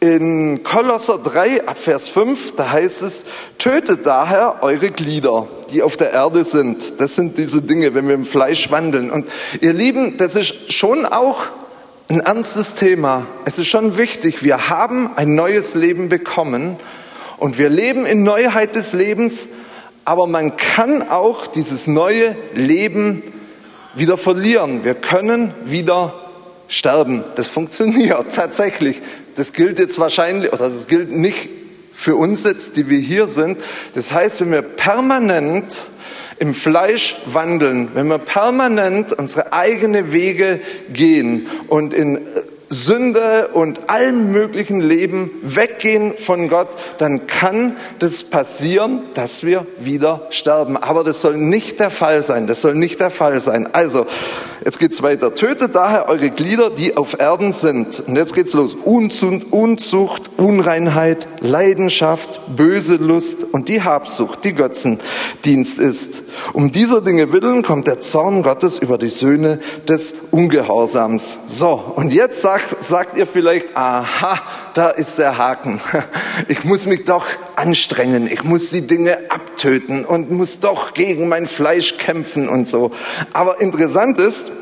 In 0.00 0.62
Kolosser 0.62 1.18
3 1.18 1.66
ab 1.66 1.76
Vers 1.76 2.08
5, 2.08 2.54
da 2.54 2.70
heißt 2.70 3.02
es, 3.02 3.24
tötet 3.58 4.06
daher 4.06 4.62
eure 4.62 4.90
Glieder, 4.90 5.48
die 5.72 5.82
auf 5.82 5.96
der 5.96 6.12
Erde 6.12 6.44
sind. 6.44 7.00
Das 7.00 7.16
sind 7.16 7.36
diese 7.36 7.62
Dinge, 7.62 7.94
wenn 7.94 8.06
wir 8.06 8.14
im 8.14 8.24
Fleisch 8.24 8.70
wandeln. 8.70 9.10
Und 9.10 9.28
ihr 9.60 9.72
Lieben, 9.72 10.16
das 10.16 10.36
ist 10.36 10.72
schon 10.72 11.04
auch 11.04 11.46
ein 12.08 12.20
ernstes 12.20 12.76
Thema. 12.76 13.26
Es 13.44 13.58
ist 13.58 13.66
schon 13.66 13.98
wichtig. 13.98 14.44
Wir 14.44 14.68
haben 14.68 15.10
ein 15.16 15.34
neues 15.34 15.74
Leben 15.74 16.08
bekommen 16.08 16.76
und 17.36 17.58
wir 17.58 17.68
leben 17.68 18.06
in 18.06 18.22
Neuheit 18.22 18.76
des 18.76 18.92
Lebens, 18.92 19.48
aber 20.08 20.26
man 20.26 20.56
kann 20.56 21.06
auch 21.10 21.46
dieses 21.46 21.86
neue 21.86 22.34
Leben 22.54 23.22
wieder 23.94 24.16
verlieren. 24.16 24.82
Wir 24.82 24.94
können 24.94 25.52
wieder 25.66 26.14
sterben. 26.66 27.24
Das 27.36 27.46
funktioniert 27.46 28.24
tatsächlich. 28.34 29.02
Das 29.36 29.52
gilt 29.52 29.78
jetzt 29.78 29.98
wahrscheinlich, 29.98 30.50
oder 30.50 30.70
das 30.70 30.86
gilt 30.86 31.12
nicht 31.12 31.50
für 31.92 32.16
uns 32.16 32.44
jetzt, 32.44 32.78
die 32.78 32.88
wir 32.88 32.98
hier 32.98 33.26
sind. 33.26 33.58
Das 33.92 34.10
heißt, 34.10 34.40
wenn 34.40 34.50
wir 34.50 34.62
permanent 34.62 35.88
im 36.38 36.54
Fleisch 36.54 37.20
wandeln, 37.26 37.90
wenn 37.92 38.06
wir 38.06 38.16
permanent 38.16 39.12
unsere 39.12 39.52
eigenen 39.52 40.10
Wege 40.10 40.58
gehen 40.90 41.48
und 41.66 41.92
in 41.92 42.20
Sünde 42.68 43.48
und 43.54 43.88
allem 43.88 44.30
möglichen 44.30 44.80
Leben 44.80 45.30
weggehen 45.42 46.14
von 46.18 46.48
Gott, 46.48 46.68
dann 46.98 47.26
kann 47.26 47.76
das 47.98 48.24
passieren, 48.24 49.00
dass 49.14 49.42
wir 49.42 49.66
wieder 49.78 50.26
sterben. 50.30 50.76
Aber 50.76 51.02
das 51.04 51.22
soll 51.22 51.36
nicht 51.36 51.80
der 51.80 51.90
Fall 51.90 52.22
sein. 52.22 52.46
Das 52.46 52.60
soll 52.60 52.74
nicht 52.74 53.00
der 53.00 53.10
Fall 53.10 53.40
sein. 53.40 53.72
Also, 53.72 54.06
jetzt 54.64 54.78
geht's 54.78 55.02
weiter. 55.02 55.34
Tötet 55.34 55.74
daher 55.74 56.08
eure 56.08 56.30
Glieder, 56.30 56.68
die 56.70 56.96
auf 56.96 57.18
Erden 57.18 57.52
sind. 57.52 58.00
Und 58.06 58.16
jetzt 58.16 58.34
geht's 58.34 58.52
los. 58.52 58.74
Unzucht, 58.74 60.30
Unreinheit, 60.36 61.26
Leidenschaft, 61.40 62.40
böse 62.54 62.96
Lust 62.96 63.44
und 63.50 63.68
die 63.68 63.82
Habsucht, 63.82 64.44
die 64.44 64.52
Götzendienst 64.52 65.78
ist. 65.78 66.22
Um 66.52 66.70
dieser 66.70 67.00
Dinge 67.00 67.32
willen 67.32 67.62
kommt 67.62 67.86
der 67.86 68.00
Zorn 68.00 68.42
Gottes 68.42 68.78
über 68.78 68.98
die 68.98 69.10
Söhne 69.10 69.58
des 69.88 70.14
Ungehorsams. 70.30 71.38
So, 71.46 71.80
und 71.96 72.12
jetzt 72.12 72.42
sagt, 72.42 72.57
sagt 72.80 73.16
ihr 73.16 73.26
vielleicht, 73.26 73.76
aha, 73.76 74.40
da 74.74 74.90
ist 74.90 75.18
der 75.18 75.38
Haken. 75.38 75.80
Ich 76.46 76.64
muss 76.64 76.86
mich 76.86 77.04
doch 77.04 77.26
anstrengen, 77.56 78.28
ich 78.30 78.44
muss 78.44 78.70
die 78.70 78.86
Dinge 78.86 79.18
abtöten 79.28 80.04
und 80.04 80.30
muss 80.30 80.60
doch 80.60 80.94
gegen 80.94 81.28
mein 81.28 81.46
Fleisch 81.46 81.98
kämpfen 81.98 82.48
und 82.48 82.68
so. 82.68 82.92
Aber 83.32 83.60
interessant 83.60 84.18
ist, 84.18 84.52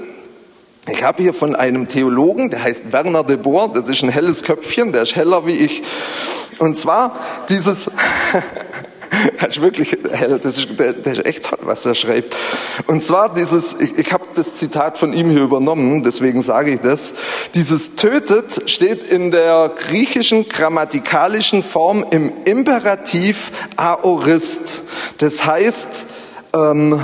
ich 0.88 1.02
habe 1.02 1.22
hier 1.22 1.34
von 1.34 1.54
einem 1.54 1.88
Theologen, 1.88 2.50
der 2.50 2.62
heißt 2.62 2.92
Werner 2.92 3.24
de 3.24 3.36
Boer, 3.36 3.72
das 3.72 3.90
ist 3.90 4.02
ein 4.02 4.08
helles 4.08 4.42
Köpfchen, 4.42 4.92
der 4.92 5.02
ist 5.02 5.16
heller 5.16 5.46
wie 5.46 5.56
ich. 5.56 5.82
Und 6.58 6.76
zwar 6.78 7.18
dieses, 7.48 7.90
das 9.40 9.56
ist 9.56 9.62
wirklich, 9.62 9.96
das 10.42 10.58
ist, 10.58 10.68
das 10.78 11.18
ist 11.18 11.26
echt 11.26 11.44
toll, 11.44 11.58
was 11.62 11.86
er 11.86 11.94
schreibt. 11.94 12.36
Und 12.86 13.02
zwar 13.02 13.32
dieses, 13.34 13.74
ich, 13.78 13.98
ich 13.98 14.12
habe 14.12 14.24
das 14.34 14.54
Zitat 14.54 14.98
von 14.98 15.12
ihm 15.12 15.30
hier 15.30 15.42
übernommen, 15.42 16.02
deswegen 16.02 16.42
sage 16.42 16.72
ich 16.72 16.80
das. 16.80 17.14
Dieses 17.54 17.96
tötet 17.96 18.70
steht 18.70 19.04
in 19.04 19.30
der 19.30 19.72
griechischen 19.76 20.48
grammatikalischen 20.48 21.62
Form 21.62 22.04
im 22.10 22.32
Imperativ 22.44 23.52
aorist. 23.76 24.82
Das 25.18 25.44
heißt, 25.44 26.06
ähm, 26.54 27.00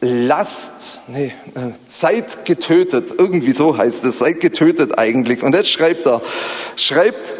lasst, 0.00 1.00
nee, 1.08 1.32
äh, 1.54 1.72
seid 1.88 2.44
getötet, 2.44 3.12
irgendwie 3.16 3.52
so 3.52 3.76
heißt 3.76 4.04
es, 4.04 4.18
seid 4.18 4.40
getötet 4.40 4.98
eigentlich. 4.98 5.42
Und 5.42 5.54
jetzt 5.54 5.70
schreibt 5.70 6.06
er, 6.06 6.20
schreibt, 6.76 7.34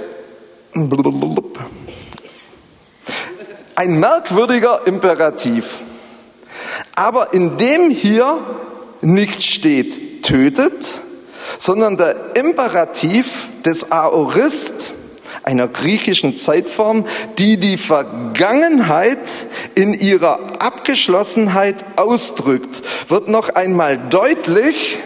ein 3.74 3.98
merkwürdiger 3.98 4.86
Imperativ. 4.86 5.80
Aber 6.94 7.32
in 7.34 7.58
dem 7.58 7.90
hier 7.90 8.38
nicht 9.00 9.42
steht 9.42 10.24
tötet, 10.24 11.00
sondern 11.58 11.96
der 11.96 12.36
Imperativ 12.36 13.46
des 13.64 13.92
Aorist, 13.92 14.92
einer 15.42 15.68
griechischen 15.68 16.38
Zeitform, 16.38 17.06
die 17.38 17.58
die 17.58 17.76
Vergangenheit 17.76 19.18
in 19.74 19.92
ihrer 19.92 20.38
Abgeschlossenheit 20.62 21.84
ausdrückt, 21.96 22.82
wird 23.08 23.28
noch 23.28 23.50
einmal 23.50 23.98
deutlich, 24.08 24.96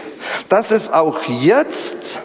dass 0.47 0.71
es 0.71 0.93
auch 0.93 1.23
jetzt 1.23 2.19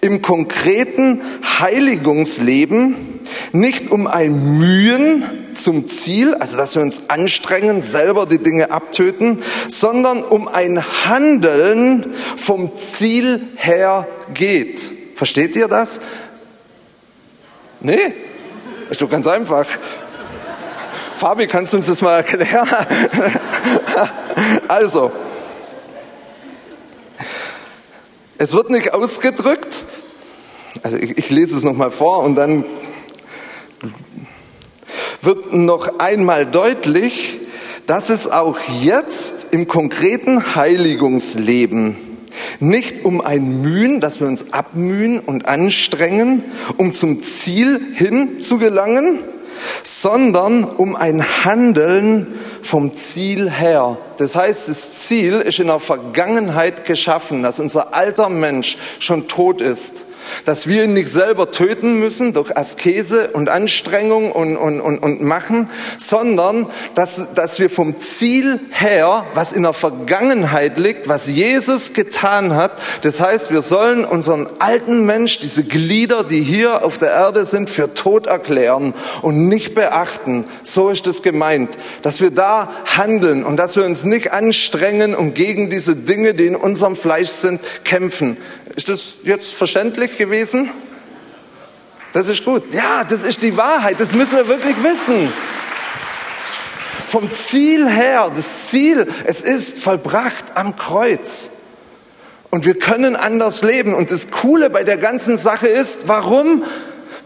im 0.00 0.22
konkreten 0.22 1.22
Heiligungsleben 1.58 3.20
nicht 3.52 3.90
um 3.90 4.06
ein 4.06 4.58
Mühen 4.58 5.47
zum 5.58 5.88
Ziel, 5.88 6.34
also 6.34 6.56
dass 6.56 6.74
wir 6.74 6.82
uns 6.82 7.02
anstrengen, 7.08 7.82
selber 7.82 8.26
die 8.26 8.38
Dinge 8.38 8.70
abtöten, 8.70 9.42
sondern 9.68 10.22
um 10.22 10.48
ein 10.48 10.82
Handeln 11.04 12.14
vom 12.36 12.76
Ziel 12.78 13.42
her 13.56 14.06
geht. 14.32 14.90
Versteht 15.16 15.56
ihr 15.56 15.68
das? 15.68 16.00
Nee, 17.80 18.14
ist 18.90 19.02
doch 19.02 19.10
ganz 19.10 19.26
einfach. 19.26 19.66
Fabi, 21.16 21.46
kannst 21.46 21.72
du 21.72 21.78
uns 21.78 21.86
das 21.86 22.00
mal 22.00 22.16
erklären? 22.16 22.68
also, 24.68 25.10
es 28.38 28.52
wird 28.52 28.70
nicht 28.70 28.94
ausgedrückt, 28.94 29.84
also 30.82 30.96
ich, 30.96 31.18
ich 31.18 31.30
lese 31.30 31.56
es 31.56 31.64
nochmal 31.64 31.90
vor 31.90 32.20
und 32.20 32.36
dann 32.36 32.64
wird 35.22 35.52
noch 35.52 35.98
einmal 35.98 36.46
deutlich, 36.46 37.40
dass 37.86 38.10
es 38.10 38.30
auch 38.30 38.58
jetzt 38.82 39.46
im 39.50 39.66
konkreten 39.66 40.54
Heiligungsleben 40.54 41.96
nicht 42.60 43.04
um 43.04 43.20
ein 43.20 43.62
Mühen, 43.62 44.00
dass 44.00 44.20
wir 44.20 44.26
uns 44.26 44.52
abmühen 44.52 45.20
und 45.20 45.46
anstrengen, 45.46 46.44
um 46.76 46.92
zum 46.92 47.22
Ziel 47.22 47.80
hin 47.94 48.40
zu 48.40 48.58
gelangen, 48.58 49.20
sondern 49.82 50.64
um 50.64 50.94
ein 50.94 51.24
Handeln 51.44 52.34
vom 52.62 52.94
Ziel 52.94 53.50
her. 53.50 53.98
Das 54.18 54.36
heißt, 54.36 54.68
das 54.68 55.06
Ziel 55.06 55.40
ist 55.40 55.58
in 55.58 55.66
der 55.66 55.80
Vergangenheit 55.80 56.84
geschaffen, 56.84 57.42
dass 57.42 57.58
unser 57.58 57.94
alter 57.94 58.28
Mensch 58.28 58.76
schon 59.00 59.28
tot 59.28 59.60
ist 59.60 60.04
dass 60.44 60.66
wir 60.66 60.84
ihn 60.84 60.94
nicht 60.94 61.08
selber 61.08 61.50
töten 61.50 61.98
müssen 61.98 62.32
durch 62.32 62.56
Askese 62.56 63.30
und 63.32 63.48
Anstrengung 63.48 64.32
und, 64.32 64.56
und, 64.56 64.80
und, 64.80 64.98
und 64.98 65.22
machen, 65.22 65.68
sondern 65.98 66.66
dass, 66.94 67.28
dass 67.34 67.58
wir 67.58 67.70
vom 67.70 68.00
Ziel 68.00 68.60
her, 68.70 69.26
was 69.34 69.52
in 69.52 69.62
der 69.62 69.72
Vergangenheit 69.72 70.78
liegt, 70.78 71.08
was 71.08 71.28
Jesus 71.28 71.92
getan 71.92 72.54
hat, 72.54 72.72
das 73.02 73.20
heißt, 73.20 73.50
wir 73.50 73.62
sollen 73.62 74.04
unseren 74.04 74.48
alten 74.58 75.04
Mensch, 75.06 75.38
diese 75.38 75.64
Glieder, 75.64 76.24
die 76.24 76.40
hier 76.40 76.84
auf 76.84 76.98
der 76.98 77.10
Erde 77.10 77.44
sind, 77.44 77.70
für 77.70 77.94
tot 77.94 78.26
erklären 78.26 78.94
und 79.22 79.48
nicht 79.48 79.74
beachten. 79.74 80.44
So 80.62 80.90
ist 80.90 81.06
es 81.06 81.22
gemeint, 81.22 81.76
dass 82.02 82.20
wir 82.20 82.30
da 82.30 82.70
handeln 82.96 83.44
und 83.44 83.56
dass 83.56 83.76
wir 83.76 83.84
uns 83.84 84.04
nicht 84.04 84.32
anstrengen 84.32 85.14
und 85.14 85.34
gegen 85.34 85.70
diese 85.70 85.96
Dinge, 85.96 86.34
die 86.34 86.46
in 86.46 86.56
unserem 86.56 86.96
Fleisch 86.96 87.28
sind, 87.28 87.60
kämpfen. 87.84 88.36
Ist 88.78 88.88
das 88.88 89.14
jetzt 89.24 89.54
verständlich 89.54 90.16
gewesen? 90.16 90.70
Das 92.12 92.28
ist 92.28 92.44
gut. 92.44 92.72
Ja, 92.72 93.02
das 93.02 93.24
ist 93.24 93.42
die 93.42 93.56
Wahrheit. 93.56 93.96
Das 93.98 94.14
müssen 94.14 94.36
wir 94.36 94.46
wirklich 94.46 94.76
wissen. 94.84 95.32
Vom 97.08 97.34
Ziel 97.34 97.88
her, 97.88 98.30
das 98.32 98.68
Ziel, 98.68 99.08
es 99.24 99.40
ist 99.40 99.82
vollbracht 99.82 100.52
am 100.54 100.76
Kreuz. 100.76 101.50
Und 102.50 102.66
wir 102.66 102.78
können 102.78 103.16
anders 103.16 103.64
leben. 103.64 103.94
Und 103.94 104.12
das 104.12 104.30
Coole 104.30 104.70
bei 104.70 104.84
der 104.84 104.96
ganzen 104.96 105.36
Sache 105.36 105.66
ist, 105.66 106.06
warum? 106.06 106.62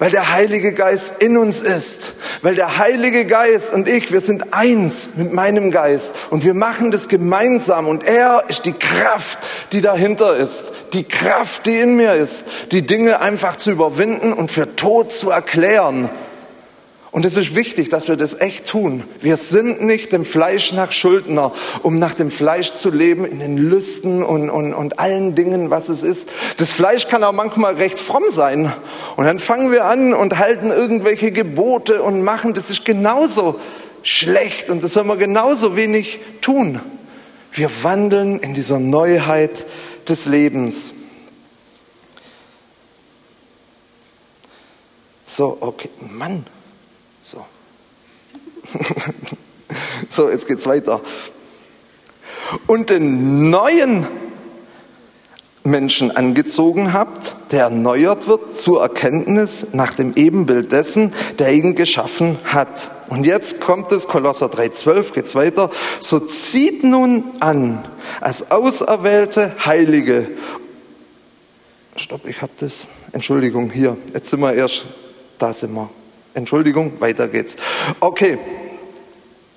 Weil 0.02 0.10
der 0.10 0.32
Heilige 0.32 0.72
Geist 0.72 1.22
in 1.22 1.36
uns 1.36 1.62
ist, 1.62 2.14
weil 2.42 2.56
der 2.56 2.78
Heilige 2.78 3.24
Geist 3.24 3.72
und 3.72 3.88
ich, 3.88 4.10
wir 4.10 4.20
sind 4.20 4.52
eins 4.52 5.10
mit 5.14 5.32
meinem 5.32 5.70
Geist 5.70 6.16
und 6.30 6.42
wir 6.42 6.54
machen 6.54 6.90
das 6.90 7.08
gemeinsam 7.08 7.86
und 7.86 8.02
er 8.02 8.42
ist 8.48 8.64
die 8.64 8.72
Kraft, 8.72 9.38
die 9.70 9.80
dahinter 9.80 10.34
ist, 10.34 10.72
die 10.92 11.04
Kraft, 11.04 11.66
die 11.66 11.78
in 11.78 11.94
mir 11.94 12.14
ist, 12.14 12.46
die 12.72 12.84
Dinge 12.84 13.20
einfach 13.20 13.54
zu 13.54 13.70
überwinden 13.70 14.32
und 14.32 14.50
für 14.50 14.74
tot 14.74 15.12
zu 15.12 15.30
erklären. 15.30 16.10
Und 17.12 17.26
es 17.26 17.36
ist 17.36 17.54
wichtig, 17.54 17.90
dass 17.90 18.08
wir 18.08 18.16
das 18.16 18.40
echt 18.40 18.66
tun. 18.66 19.04
Wir 19.20 19.36
sind 19.36 19.82
nicht 19.82 20.12
dem 20.12 20.24
Fleisch 20.24 20.72
nach 20.72 20.92
Schuldner, 20.92 21.52
um 21.82 21.98
nach 21.98 22.14
dem 22.14 22.30
Fleisch 22.30 22.72
zu 22.72 22.90
leben, 22.90 23.26
in 23.26 23.38
den 23.38 23.58
Lüsten 23.58 24.22
und, 24.22 24.48
und, 24.48 24.72
und 24.72 24.98
allen 24.98 25.34
Dingen, 25.34 25.68
was 25.68 25.90
es 25.90 26.02
ist. 26.04 26.30
Das 26.56 26.72
Fleisch 26.72 27.08
kann 27.08 27.22
auch 27.22 27.32
manchmal 27.32 27.74
recht 27.74 27.98
fromm 27.98 28.24
sein. 28.30 28.72
Und 29.16 29.26
dann 29.26 29.40
fangen 29.40 29.70
wir 29.70 29.84
an 29.84 30.14
und 30.14 30.38
halten 30.38 30.70
irgendwelche 30.70 31.32
Gebote 31.32 32.02
und 32.02 32.22
machen, 32.22 32.54
das 32.54 32.70
ist 32.70 32.86
genauso 32.86 33.60
schlecht 34.02 34.70
und 34.70 34.82
das 34.82 34.94
soll 34.94 35.04
man 35.04 35.18
genauso 35.18 35.76
wenig 35.76 36.18
tun. 36.40 36.80
Wir 37.52 37.68
wandeln 37.82 38.38
in 38.38 38.54
dieser 38.54 38.78
Neuheit 38.78 39.66
des 40.08 40.24
Lebens. 40.24 40.94
So, 45.26 45.58
okay, 45.60 45.90
Mann. 46.00 46.46
so, 50.10 50.30
jetzt 50.30 50.46
geht's 50.46 50.66
weiter. 50.66 51.00
Und 52.66 52.90
den 52.90 53.50
neuen 53.50 54.06
Menschen 55.64 56.10
angezogen 56.10 56.92
habt, 56.92 57.36
der 57.52 57.64
erneuert 57.64 58.26
wird 58.26 58.56
zur 58.56 58.82
Erkenntnis 58.82 59.68
nach 59.72 59.94
dem 59.94 60.14
Ebenbild 60.16 60.72
dessen, 60.72 61.12
der 61.38 61.52
ihn 61.52 61.74
geschaffen 61.74 62.38
hat. 62.44 62.90
Und 63.08 63.24
jetzt 63.24 63.60
kommt 63.60 63.92
es, 63.92 64.08
Kolosser 64.08 64.46
3,12 64.46 65.12
geht's 65.12 65.34
weiter. 65.34 65.70
So 66.00 66.18
zieht 66.18 66.82
nun 66.82 67.24
an, 67.40 67.84
als 68.20 68.50
auserwählte 68.50 69.52
Heilige. 69.64 70.30
Stopp, 71.94 72.26
ich 72.26 72.42
hab 72.42 72.56
das. 72.58 72.84
Entschuldigung, 73.12 73.70
hier, 73.70 73.96
jetzt 74.14 74.30
sind 74.30 74.40
wir 74.40 74.54
erst, 74.54 74.86
da 75.38 75.52
sind 75.52 75.74
wir. 75.74 75.90
Entschuldigung, 76.34 77.00
weiter 77.00 77.28
geht's. 77.28 77.56
Okay. 78.00 78.38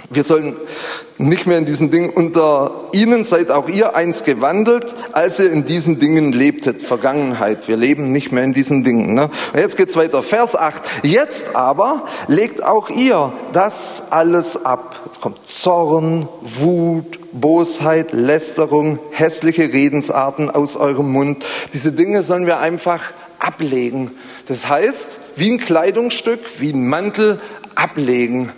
Wir 0.10 0.24
sollen 0.24 0.56
nicht 1.18 1.48
mehr 1.48 1.58
in 1.58 1.66
diesen 1.66 1.90
Dingen, 1.90 2.10
unter 2.10 2.90
ihnen 2.92 3.24
seid 3.24 3.50
auch 3.50 3.68
ihr 3.70 3.96
eins 3.96 4.24
gewandelt, 4.24 4.94
als 5.14 5.40
ihr 5.40 5.52
in 5.52 5.66
diesen 5.66 6.00
Dingen 6.00 6.32
lebtet. 6.32 6.82
Vergangenheit. 6.82 7.68
Wir 7.68 7.78
leben 7.78 8.12
nicht 8.12 8.32
mehr 8.32 8.44
in 8.44 8.54
diesen 8.54 8.84
Dingen. 8.84 9.14
Ne? 9.14 9.30
Und 9.54 9.60
jetzt 9.60 9.78
geht's 9.78 9.96
weiter. 9.96 10.22
Vers 10.22 10.56
8. 10.56 10.82
Jetzt 11.04 11.56
aber 11.56 12.08
legt 12.28 12.64
auch 12.64 12.90
ihr 12.90 13.32
das 13.54 14.04
alles 14.12 14.64
ab. 14.66 15.02
Jetzt 15.06 15.22
kommt 15.22 15.48
Zorn, 15.48 16.28
Wut, 16.42 17.20
Bosheit, 17.32 18.12
Lästerung, 18.12 19.00
hässliche 19.12 19.74
Redensarten 19.74 20.52
aus 20.52 20.78
eurem 20.78 21.12
Mund. 21.12 21.44
Diese 21.74 21.92
Dinge 21.92 22.22
sollen 22.22 22.46
wir 22.46 22.60
einfach 22.60 23.02
ablegen. 23.40 24.12
Das 24.48 24.70
heißt, 24.70 25.20
wie 25.36 25.52
ein 25.52 25.58
Kleidungsstück, 25.58 26.40
wie 26.60 26.72
ein 26.72 26.88
Mantel 26.88 27.40
ablegen. 27.76 28.52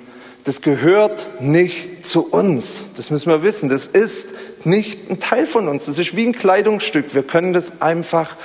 Das 0.47 0.62
gehört 0.62 1.41
nicht 1.41 2.05
zu 2.05 2.25
uns. 2.25 2.86
Das 2.95 3.12
müssen 3.12 3.29
wir 3.29 3.43
wissen. 3.43 3.67
Das 3.67 3.86
ist 3.86 4.29
nicht 4.63 5.12
ein 5.12 5.19
Teil 5.19 5.45
von 5.45 5.67
uns. 5.67 5.88
Das 5.88 5.97
ist 5.97 6.15
wie 6.15 6.25
ein 6.25 6.31
Kleidungsstück. 6.31 7.13
Wir 7.13 7.23
können 7.23 7.51
das 7.51 7.81
einfach 7.81 8.38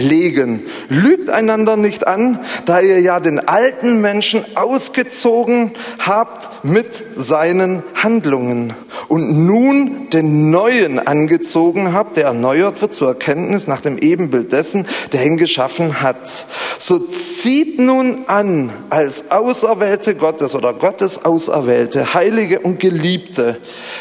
ablegen. 0.00 0.62
Lügt 0.88 1.30
einander 1.30 1.76
nicht 1.76 2.06
an, 2.06 2.40
da 2.64 2.80
ihr 2.80 3.00
ja 3.00 3.20
den 3.20 3.38
alten 3.38 4.00
Menschen 4.00 4.44
ausgezogen 4.56 5.72
habt 5.98 6.64
mit 6.64 7.04
seinen 7.14 7.82
Handlungen 7.94 8.74
und 9.08 9.46
nun 9.46 10.08
den 10.10 10.50
Neuen 10.50 10.98
angezogen 10.98 11.92
habt, 11.92 12.16
der 12.16 12.24
erneuert 12.24 12.80
wird 12.80 12.94
zur 12.94 13.08
Erkenntnis 13.08 13.66
nach 13.66 13.80
dem 13.80 13.98
Ebenbild 13.98 14.52
dessen, 14.52 14.86
der 15.12 15.24
ihn 15.24 15.36
geschaffen 15.36 16.00
hat. 16.00 16.46
So 16.78 16.98
zieht 16.98 17.78
nun 17.78 18.24
an 18.26 18.70
als 18.90 19.30
Auserwählte 19.30 20.14
Gottes 20.14 20.54
oder 20.54 20.72
Gottes 20.74 21.24
Auserwählte, 21.24 22.14
Heilige 22.14 22.60
und 22.60 22.80
Geliebte, 22.80 23.58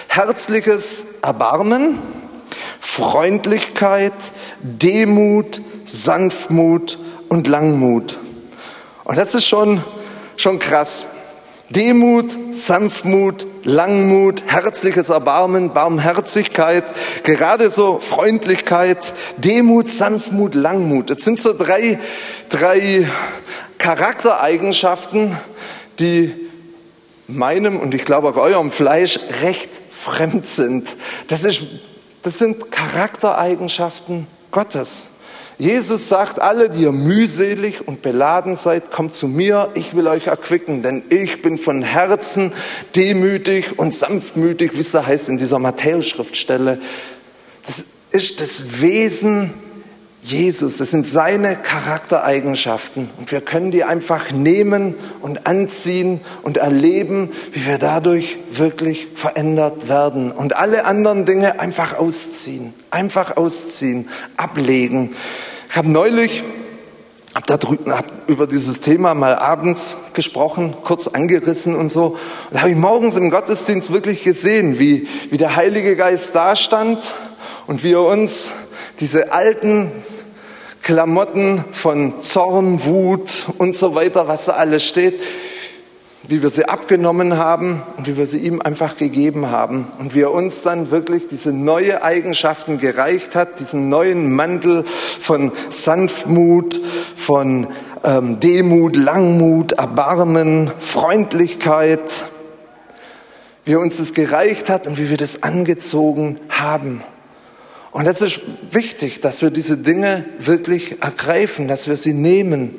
herzliches 0.08 1.06
Erbarmen, 1.22 2.00
Freundlichkeit, 3.00 4.14
Demut, 4.62 5.62
Sanftmut 5.86 6.98
und 7.30 7.48
Langmut. 7.48 8.20
Und 9.06 9.18
das 9.18 9.34
ist 9.36 9.46
schon, 9.46 9.82
schon 10.36 10.60
krass. 10.60 11.06
Demut, 11.70 12.26
Sanftmut, 12.52 13.48
Langmut, 13.64 14.44
herzliches 14.48 15.10
Erbarmen, 15.10 15.72
Barmherzigkeit, 15.74 16.84
gerade 17.24 17.70
so 17.70 18.00
Freundlichkeit, 18.00 19.14
Demut, 19.38 19.88
Sanftmut, 19.88 20.54
Langmut. 20.54 21.10
Das 21.10 21.24
sind 21.24 21.40
so 21.40 21.54
drei, 21.54 22.00
drei 22.50 23.08
Charaktereigenschaften, 23.78 25.38
die 26.00 26.36
meinem 27.28 27.80
und 27.80 27.94
ich 27.94 28.04
glaube 28.04 28.30
auch 28.30 28.36
eurem 28.36 28.72
Fleisch 28.72 29.20
recht 29.42 29.70
fremd 29.92 30.48
sind. 30.48 30.90
Das, 31.28 31.44
ist, 31.44 31.62
das 32.24 32.38
sind 32.38 32.72
Charaktereigenschaften 32.72 34.28
Gottes. 34.52 35.08
Jesus 35.58 36.08
sagt, 36.08 36.40
alle, 36.40 36.70
die 36.70 36.84
ihr 36.84 36.94
mühselig 36.94 37.86
und 37.86 38.02
beladen 38.02 38.56
seid, 38.56 38.92
kommt 38.92 39.14
zu 39.14 39.28
mir, 39.28 39.70
ich 39.74 39.94
will 39.94 40.08
euch 40.08 40.28
erquicken, 40.28 40.84
denn 40.84 41.04
ich 41.10 41.42
bin 41.42 41.58
von 41.58 41.82
Herzen 41.82 42.54
demütig 42.96 43.78
und 43.78 43.94
sanftmütig, 43.94 44.76
wie 44.76 44.80
es 44.80 44.92
da 44.92 45.06
heißt 45.06 45.28
in 45.28 45.38
dieser 45.38 45.60
Matthäus-Schriftstelle. 45.60 46.80
Das 47.66 47.84
ist 48.12 48.40
das 48.40 48.82
Wesen 48.82 49.54
Jesus, 50.22 50.78
das 50.78 50.92
sind 50.92 51.06
seine 51.06 51.56
Charaktereigenschaften 51.56 53.10
und 53.18 53.32
wir 53.32 53.40
können 53.40 53.72
die 53.72 53.86
einfach 53.86 54.32
nehmen 54.32 54.96
und 55.22 55.48
anziehen 55.48 56.20
und 56.44 56.58
erleben, 56.58 57.32
wie 57.54 57.66
wir 57.66 57.78
dadurch 57.78 58.38
wirklich 58.52 59.08
verändert 59.16 59.88
werden 59.88 60.32
und 60.32 60.58
alle 60.58 60.84
anderen 60.84 61.26
Dinge 61.26 61.62
einfach 61.62 61.98
ausziehen, 61.98 62.74
einfach 62.92 63.38
ausziehen, 63.38 64.10
ablegen. 64.36 65.16
Ich 65.70 65.78
habe 65.78 65.90
neulich 65.90 66.44
hab 67.34 67.48
da 67.48 67.56
drüben, 67.56 67.94
hab 67.94 68.28
über 68.28 68.46
dieses 68.46 68.82
Thema 68.82 69.14
mal 69.14 69.36
abends 69.36 69.96
gesprochen, 70.14 70.74
kurz 70.84 71.08
angerissen 71.08 71.76
und 71.76 71.90
so. 71.90 72.08
Und 72.08 72.18
da 72.52 72.62
habe 72.62 72.72
ich 72.72 72.76
morgens 72.76 73.16
im 73.16 73.30
Gottesdienst 73.30 73.94
wirklich 73.94 74.24
gesehen, 74.24 74.80
wie, 74.80 75.08
wie 75.30 75.38
der 75.38 75.56
Heilige 75.56 75.96
Geist 75.96 76.36
da 76.36 76.58
stand 76.58 77.14
und 77.68 77.84
wie 77.84 77.94
er 77.94 78.04
uns 78.04 78.52
diese 79.00 79.32
alten 79.32 79.92
Klamotten 80.82 81.64
von 81.72 82.20
Zorn, 82.22 82.84
Wut 82.86 83.48
und 83.58 83.76
so 83.76 83.96
weiter, 83.96 84.28
was 84.28 84.46
da 84.46 84.54
alles 84.54 84.84
steht, 84.84 85.20
wie 86.28 86.42
wir 86.42 86.50
sie 86.50 86.66
abgenommen 86.66 87.38
haben 87.38 87.82
und 87.98 88.08
wie 88.08 88.18
wir 88.18 88.28
sie 88.28 88.40
ihm 88.40 88.62
einfach 88.62 88.98
gegeben 88.98 89.52
haben 89.52 89.88
und 90.00 90.16
wie 90.16 90.22
er 90.22 90.32
uns 90.32 90.62
dann 90.62 90.92
wirklich 90.92 91.28
diese 91.28 91.52
neue 91.52 92.04
Eigenschaften 92.04 92.78
gereicht 92.78 93.36
hat, 93.36 93.60
diesen 93.60 93.90
neuen 93.90 94.32
Mantel 94.34 94.84
von 94.86 95.52
Sanftmut, 95.70 96.80
von 97.16 97.68
ähm, 98.04 98.40
Demut, 98.40 98.96
Langmut, 98.96 99.74
Erbarmen, 99.74 100.72
Freundlichkeit, 100.80 102.26
wie 103.66 103.74
er 103.74 103.80
uns 103.80 103.98
das 103.98 104.14
gereicht 104.14 104.70
hat 104.70 104.88
und 104.88 104.98
wie 104.98 105.10
wir 105.10 105.18
das 105.18 105.44
angezogen 105.44 106.40
haben. 106.50 107.04
Und 107.92 108.06
es 108.06 108.22
ist 108.22 108.42
wichtig, 108.72 109.20
dass 109.22 109.42
wir 109.42 109.50
diese 109.50 109.78
Dinge 109.78 110.26
wirklich 110.40 111.02
ergreifen, 111.02 111.68
dass 111.68 111.88
wir 111.88 111.98
sie 111.98 112.14
nehmen 112.14 112.76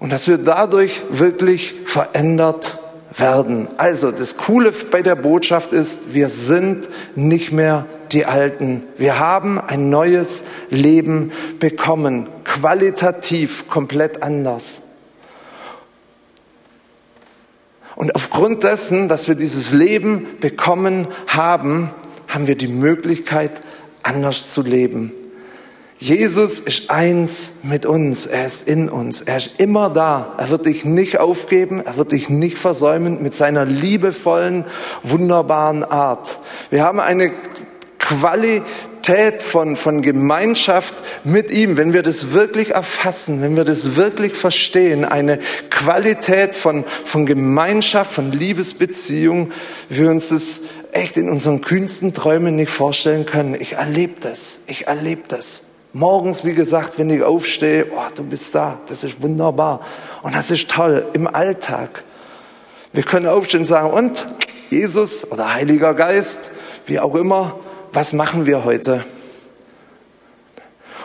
und 0.00 0.10
dass 0.10 0.26
wir 0.26 0.38
dadurch 0.38 1.02
wirklich 1.10 1.74
verändert 1.86 2.80
werden. 3.16 3.68
Also 3.76 4.10
das 4.10 4.36
Coole 4.36 4.72
bei 4.90 5.02
der 5.02 5.14
Botschaft 5.14 5.72
ist, 5.72 6.14
wir 6.14 6.28
sind 6.28 6.88
nicht 7.14 7.52
mehr 7.52 7.86
die 8.12 8.26
Alten. 8.26 8.84
Wir 8.96 9.18
haben 9.18 9.60
ein 9.60 9.90
neues 9.90 10.44
Leben 10.70 11.32
bekommen, 11.58 12.28
qualitativ 12.44 13.68
komplett 13.68 14.22
anders. 14.22 14.80
Und 17.96 18.14
aufgrund 18.14 18.62
dessen, 18.62 19.08
dass 19.08 19.26
wir 19.26 19.34
dieses 19.34 19.72
Leben 19.72 20.26
bekommen 20.40 21.08
haben, 21.26 21.90
haben 22.28 22.46
wir 22.46 22.56
die 22.56 22.68
Möglichkeit, 22.68 23.60
anders 24.08 24.52
zu 24.52 24.62
leben. 24.62 25.12
Jesus 25.98 26.60
ist 26.60 26.90
eins 26.90 27.54
mit 27.64 27.84
uns, 27.84 28.26
er 28.26 28.46
ist 28.46 28.68
in 28.68 28.88
uns, 28.88 29.20
er 29.20 29.36
ist 29.36 29.60
immer 29.60 29.90
da, 29.90 30.34
er 30.38 30.48
wird 30.48 30.66
dich 30.66 30.84
nicht 30.84 31.18
aufgeben, 31.18 31.82
er 31.84 31.96
wird 31.96 32.12
dich 32.12 32.28
nicht 32.28 32.56
versäumen 32.56 33.20
mit 33.20 33.34
seiner 33.34 33.64
liebevollen, 33.64 34.64
wunderbaren 35.02 35.82
Art. 35.82 36.38
Wir 36.70 36.84
haben 36.84 37.00
eine 37.00 37.32
Qualität 37.98 39.42
von, 39.42 39.74
von 39.74 40.00
Gemeinschaft 40.00 40.94
mit 41.24 41.50
ihm, 41.50 41.76
wenn 41.76 41.92
wir 41.92 42.02
das 42.02 42.30
wirklich 42.32 42.70
erfassen, 42.70 43.42
wenn 43.42 43.56
wir 43.56 43.64
das 43.64 43.96
wirklich 43.96 44.34
verstehen, 44.34 45.04
eine 45.04 45.40
Qualität 45.68 46.54
von, 46.54 46.84
von 47.04 47.26
Gemeinschaft, 47.26 48.12
von 48.12 48.30
Liebesbeziehung, 48.30 49.50
wie 49.88 50.02
wir 50.02 50.10
uns 50.10 50.28
das 50.28 50.60
echt 50.92 51.16
in 51.16 51.28
unseren 51.28 51.60
kühnsten 51.60 52.14
Träumen 52.14 52.56
nicht 52.56 52.70
vorstellen 52.70 53.26
können. 53.26 53.54
Ich 53.54 53.74
erlebe 53.74 54.20
das, 54.20 54.60
ich 54.66 54.86
erlebe 54.86 55.22
das. 55.28 55.64
Morgens, 55.92 56.44
wie 56.44 56.54
gesagt, 56.54 56.98
wenn 56.98 57.10
ich 57.10 57.22
aufstehe, 57.22 57.86
oh, 57.90 58.12
du 58.14 58.22
bist 58.22 58.54
da, 58.54 58.78
das 58.86 59.04
ist 59.04 59.22
wunderbar. 59.22 59.80
Und 60.22 60.34
das 60.34 60.50
ist 60.50 60.68
toll 60.70 61.06
im 61.14 61.26
Alltag. 61.26 62.04
Wir 62.92 63.02
können 63.02 63.26
aufstehen 63.26 63.60
und 63.60 63.66
sagen, 63.66 63.90
und 63.90 64.28
Jesus 64.70 65.30
oder 65.30 65.54
Heiliger 65.54 65.94
Geist, 65.94 66.50
wie 66.86 67.00
auch 67.00 67.14
immer, 67.14 67.58
was 67.92 68.12
machen 68.12 68.46
wir 68.46 68.64
heute? 68.64 69.04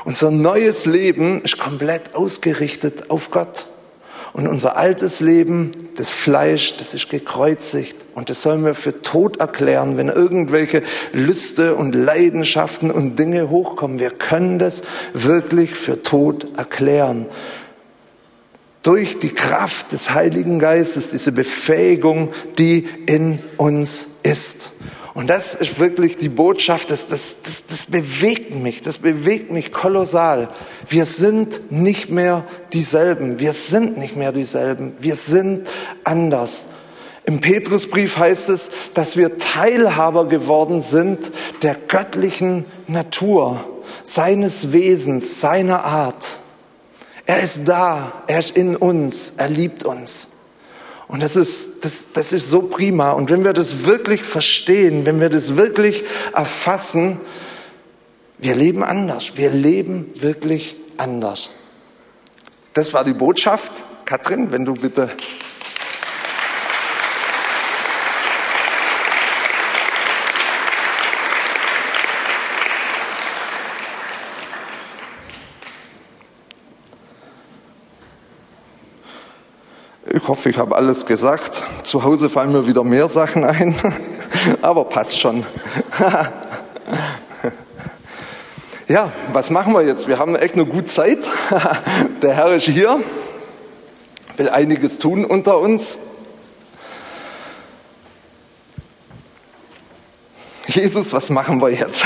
Unser 0.06 0.32
neues 0.32 0.86
Leben 0.86 1.42
ist 1.42 1.58
komplett 1.58 2.14
ausgerichtet 2.14 3.10
auf 3.10 3.32
Gott. 3.32 3.70
Und 4.34 4.48
unser 4.48 4.78
altes 4.78 5.20
Leben, 5.20 5.72
das 5.96 6.12
Fleisch, 6.12 6.76
das 6.78 6.96
ist 6.96 7.08
gekreuzigt. 7.10 7.96
Und 8.16 8.32
das 8.32 8.42
sollen 8.42 8.66
wir 8.66 8.74
für 8.74 9.04
tot 9.04 9.38
erklären, 9.38 9.96
wenn 9.96 10.10
irgendwelche 10.10 10.82
Lüste 11.12 11.76
und 11.76 11.94
Leidenschaften 11.94 12.90
und 12.90 13.18
Dinge 13.20 13.52
hochkommen. 13.52 14.00
Wir 14.00 14.10
können 14.10 14.58
das 14.58 14.82
wirklich 15.14 15.76
für 15.76 16.02
tot 16.02 16.48
erklären. 16.58 17.28
Durch 18.82 19.20
die 19.20 19.30
Kraft 19.30 19.92
des 19.92 20.16
Heiligen 20.16 20.58
Geistes, 20.58 21.12
diese 21.12 21.32
Befähigung, 21.32 22.30
die 22.58 22.88
in 23.06 23.40
uns 23.58 24.08
ist. 24.24 24.72
Und 25.14 25.28
das 25.28 25.54
ist 25.54 25.80
wirklich 25.80 26.18
die 26.18 26.30
Botschaft, 26.30 26.90
das, 26.90 27.08
das, 27.08 27.36
das, 27.44 27.66
das 27.68 27.86
bewegt 27.86 28.56
mich, 28.56 28.82
das 28.82 28.98
bewegt 28.98 29.52
mich 29.52 29.72
kolossal. 29.72 30.50
Wir 30.90 31.06
sind 31.06 31.72
nicht 31.72 32.10
mehr 32.10 32.46
dieselben, 32.74 33.38
wir 33.38 33.54
sind 33.54 33.98
nicht 33.98 34.16
mehr 34.16 34.32
dieselben, 34.32 34.94
wir 35.00 35.16
sind 35.16 35.68
anders. 36.04 36.68
Im 37.26 37.42
Petrusbrief 37.42 38.18
heißt 38.18 38.50
es, 38.50 38.72
dass 38.96 39.16
wir 39.16 39.38
Teilhaber 39.38 40.28
geworden 40.28 40.82
sind 40.82 41.32
der 41.62 41.76
göttlichen 41.76 42.66
Natur, 42.88 43.64
seines 44.04 44.74
Wesens, 44.74 45.40
seiner 45.40 45.86
Art. 45.86 46.40
Er 47.26 47.42
ist 47.42 47.66
da, 47.66 48.24
er 48.28 48.40
ist 48.40 48.58
in 48.58 48.76
uns, 48.76 49.36
er 49.38 49.48
liebt 49.48 49.86
uns. 49.86 50.33
Und 51.08 51.22
das 51.22 51.36
ist, 51.36 51.84
das, 51.86 52.08
das 52.14 52.34
ist 52.34 52.50
so 52.50 52.64
prima. 52.64 53.12
Und 53.12 53.30
wenn 53.30 53.44
wir 53.44 53.54
das 53.54 53.86
wirklich 53.86 54.24
verstehen, 54.24 55.06
wenn 55.06 55.20
wir 55.20 55.30
das 55.30 55.58
wirklich 55.58 56.04
erfassen, 56.34 57.20
wir 58.38 58.56
leben 58.56 58.84
anders. 58.84 59.38
Wir 59.38 59.52
leben 59.52 60.12
wirklich 60.16 60.76
anders. 60.98 61.50
Das 62.74 62.94
war 62.94 63.04
die 63.04 63.14
Botschaft. 63.14 63.72
Katrin, 64.06 64.52
wenn 64.52 64.66
du 64.66 64.74
bitte 64.74 65.12
Ich 80.24 80.30
hoffe, 80.30 80.50
ich 80.50 80.58
habe 80.58 80.74
alles 80.78 81.06
gesagt. 81.06 81.66
Zu 81.84 82.02
Hause 82.06 82.30
fallen 82.30 82.54
mir 82.54 82.66
wieder 82.66 82.86
mehr 82.86 83.10
Sachen 83.10 83.44
ein, 83.44 83.76
aber 84.62 84.86
passt 84.86 85.20
schon. 85.20 85.46
Ja, 88.88 89.12
was 89.32 89.50
machen 89.50 89.74
wir 89.74 89.82
jetzt? 89.82 90.08
Wir 90.10 90.20
haben 90.20 90.36
echt 90.36 90.56
eine 90.56 90.66
gute 90.66 90.86
Zeit. 90.86 91.20
Der 92.22 92.36
Herr 92.36 92.54
ist 92.54 92.66
hier, 92.66 93.00
will 94.36 94.50
einiges 94.50 94.98
tun 94.98 95.26
unter 95.26 95.58
uns. 95.58 95.98
Jesus, 100.68 101.14
was 101.14 101.30
machen 101.30 101.62
wir 101.62 101.70
jetzt? 101.70 102.06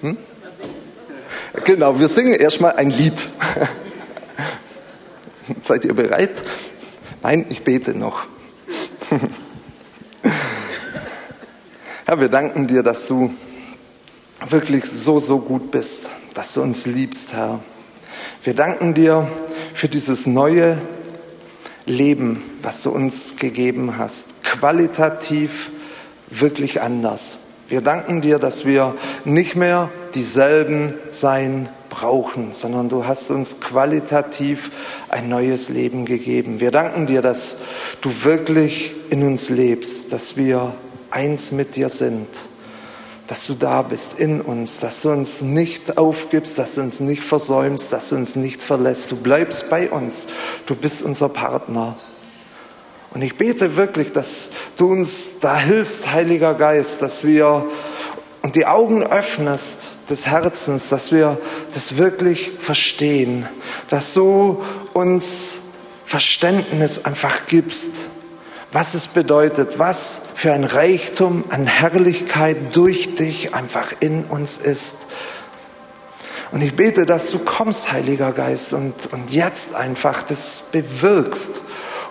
hm? 0.00 0.16
Genau, 1.64 1.98
wir 1.98 2.08
singen 2.08 2.34
erstmal 2.34 2.74
ein 2.74 2.90
Lied. 2.90 3.28
Seid 5.64 5.86
ihr 5.86 5.94
bereit? 5.94 6.42
Nein, 7.22 7.46
ich 7.48 7.62
bete 7.62 7.94
noch. 7.94 8.26
Herr, 12.04 12.20
wir 12.20 12.28
danken 12.28 12.66
dir, 12.66 12.82
dass 12.82 13.06
du 13.06 13.32
wirklich 14.46 14.84
so, 14.84 15.18
so 15.20 15.38
gut 15.38 15.70
bist, 15.70 16.10
dass 16.34 16.52
du 16.52 16.60
uns 16.60 16.84
liebst, 16.84 17.32
Herr. 17.32 17.60
Wir 18.42 18.52
danken 18.52 18.92
dir 18.92 19.26
für 19.72 19.88
dieses 19.88 20.26
neue 20.26 20.76
Leben, 21.86 22.42
was 22.60 22.82
du 22.82 22.90
uns 22.90 23.36
gegeben 23.36 23.96
hast. 23.96 24.42
Qualitativ 24.42 25.70
wirklich 26.28 26.82
anders. 26.82 27.38
Wir 27.68 27.80
danken 27.80 28.20
dir, 28.20 28.38
dass 28.38 28.66
wir 28.66 28.94
nicht 29.24 29.56
mehr 29.56 29.90
dieselben 30.14 30.92
sein 31.10 31.70
brauchen, 31.94 32.52
sondern 32.52 32.88
du 32.88 33.06
hast 33.06 33.30
uns 33.30 33.60
qualitativ 33.60 34.72
ein 35.08 35.28
neues 35.28 35.68
Leben 35.68 36.04
gegeben. 36.04 36.58
Wir 36.58 36.72
danken 36.72 37.06
dir, 37.06 37.22
dass 37.22 37.58
du 38.00 38.10
wirklich 38.24 38.94
in 39.10 39.22
uns 39.22 39.48
lebst, 39.48 40.12
dass 40.12 40.36
wir 40.36 40.74
eins 41.10 41.52
mit 41.52 41.76
dir 41.76 41.88
sind, 41.88 42.26
dass 43.28 43.46
du 43.46 43.54
da 43.54 43.82
bist 43.82 44.18
in 44.18 44.40
uns, 44.40 44.80
dass 44.80 45.02
du 45.02 45.10
uns 45.10 45.42
nicht 45.42 45.96
aufgibst, 45.96 46.58
dass 46.58 46.74
du 46.74 46.80
uns 46.80 46.98
nicht 46.98 47.22
versäumst, 47.22 47.92
dass 47.92 48.08
du 48.08 48.16
uns 48.16 48.34
nicht 48.34 48.60
verlässt. 48.60 49.12
Du 49.12 49.16
bleibst 49.16 49.70
bei 49.70 49.88
uns, 49.88 50.26
du 50.66 50.74
bist 50.74 51.02
unser 51.02 51.28
Partner. 51.28 51.96
Und 53.12 53.22
ich 53.22 53.36
bete 53.36 53.76
wirklich, 53.76 54.10
dass 54.10 54.50
du 54.76 54.90
uns 54.90 55.38
da 55.38 55.56
hilfst, 55.56 56.12
Heiliger 56.12 56.54
Geist, 56.54 57.00
dass 57.00 57.24
wir 57.24 57.64
und 58.44 58.56
die 58.56 58.66
Augen 58.66 59.02
öffnest 59.02 59.88
des 60.10 60.26
Herzens, 60.26 60.90
dass 60.90 61.12
wir 61.12 61.38
das 61.72 61.96
wirklich 61.96 62.52
verstehen, 62.60 63.48
dass 63.88 64.12
du 64.12 64.62
uns 64.92 65.60
Verständnis 66.04 67.06
einfach 67.06 67.46
gibst, 67.46 68.08
was 68.70 68.92
es 68.92 69.08
bedeutet, 69.08 69.78
was 69.78 70.20
für 70.34 70.52
ein 70.52 70.64
Reichtum 70.64 71.44
an 71.48 71.66
Herrlichkeit 71.66 72.76
durch 72.76 73.14
dich 73.14 73.54
einfach 73.54 73.94
in 74.00 74.24
uns 74.24 74.58
ist. 74.58 74.96
Und 76.52 76.60
ich 76.60 76.76
bete, 76.76 77.06
dass 77.06 77.30
du 77.30 77.38
kommst, 77.38 77.92
Heiliger 77.92 78.32
Geist, 78.32 78.74
und, 78.74 79.10
und 79.10 79.30
jetzt 79.30 79.74
einfach 79.74 80.22
das 80.22 80.64
bewirkst 80.70 81.62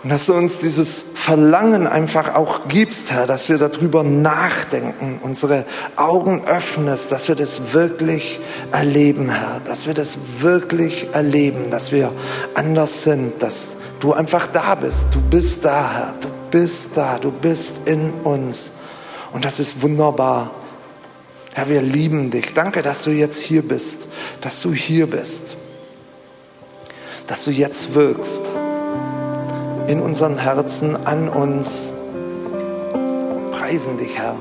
und 0.04 0.10
dass 0.10 0.26
du 0.26 0.34
uns 0.34 0.60
dieses 0.60 1.02
Verlangen 1.16 1.88
einfach 1.88 2.36
auch 2.36 2.68
gibst, 2.68 3.14
Herr, 3.14 3.26
dass 3.26 3.48
wir 3.48 3.58
darüber 3.58 4.04
nachdenken, 4.04 5.20
unsere 5.22 5.64
Augen 5.96 6.44
öffnest, 6.46 7.10
dass 7.14 7.30
wir 7.30 7.36
das 7.36 7.72
wirklich 7.72 8.42
erleben, 8.74 9.30
Herr, 9.30 9.62
dass 9.64 9.88
wir 9.88 9.94
das 9.94 10.18
wirklich 10.40 11.08
erleben, 11.14 11.72
dass 11.72 11.94
wir 11.94 12.12
anders 12.54 13.04
sind, 13.04 13.42
dass 13.42 13.78
du 14.02 14.12
einfach 14.12 14.48
da 14.48 14.76
bist. 14.76 15.08
Du 15.14 15.22
bist 15.22 15.64
da, 15.64 15.94
Herr, 15.94 16.14
du 16.20 16.28
bist 16.52 16.98
da, 16.98 17.18
du 17.18 17.32
bist 17.32 17.88
in 17.88 18.12
uns. 18.26 18.74
Und 19.32 19.46
das 19.46 19.62
ist 19.62 19.82
wunderbar. 19.82 20.52
Herr, 21.54 21.70
wir 21.70 21.82
lieben 21.82 22.30
dich. 22.30 22.54
Danke, 22.54 22.82
dass 22.82 23.06
du 23.06 23.12
jetzt 23.12 23.40
hier 23.40 23.62
bist, 23.62 24.08
dass 24.42 24.60
du 24.60 24.74
hier 24.74 25.10
bist, 25.10 25.56
dass 27.26 27.46
du 27.46 27.52
jetzt 27.52 27.96
wirkst 27.96 28.44
in 29.94 30.02
unseren 30.02 30.40
Herzen, 30.40 31.06
an 31.06 31.30
uns. 31.30 31.94
Preisen 33.52 34.00
dich, 34.00 34.18
Herr. 34.18 34.36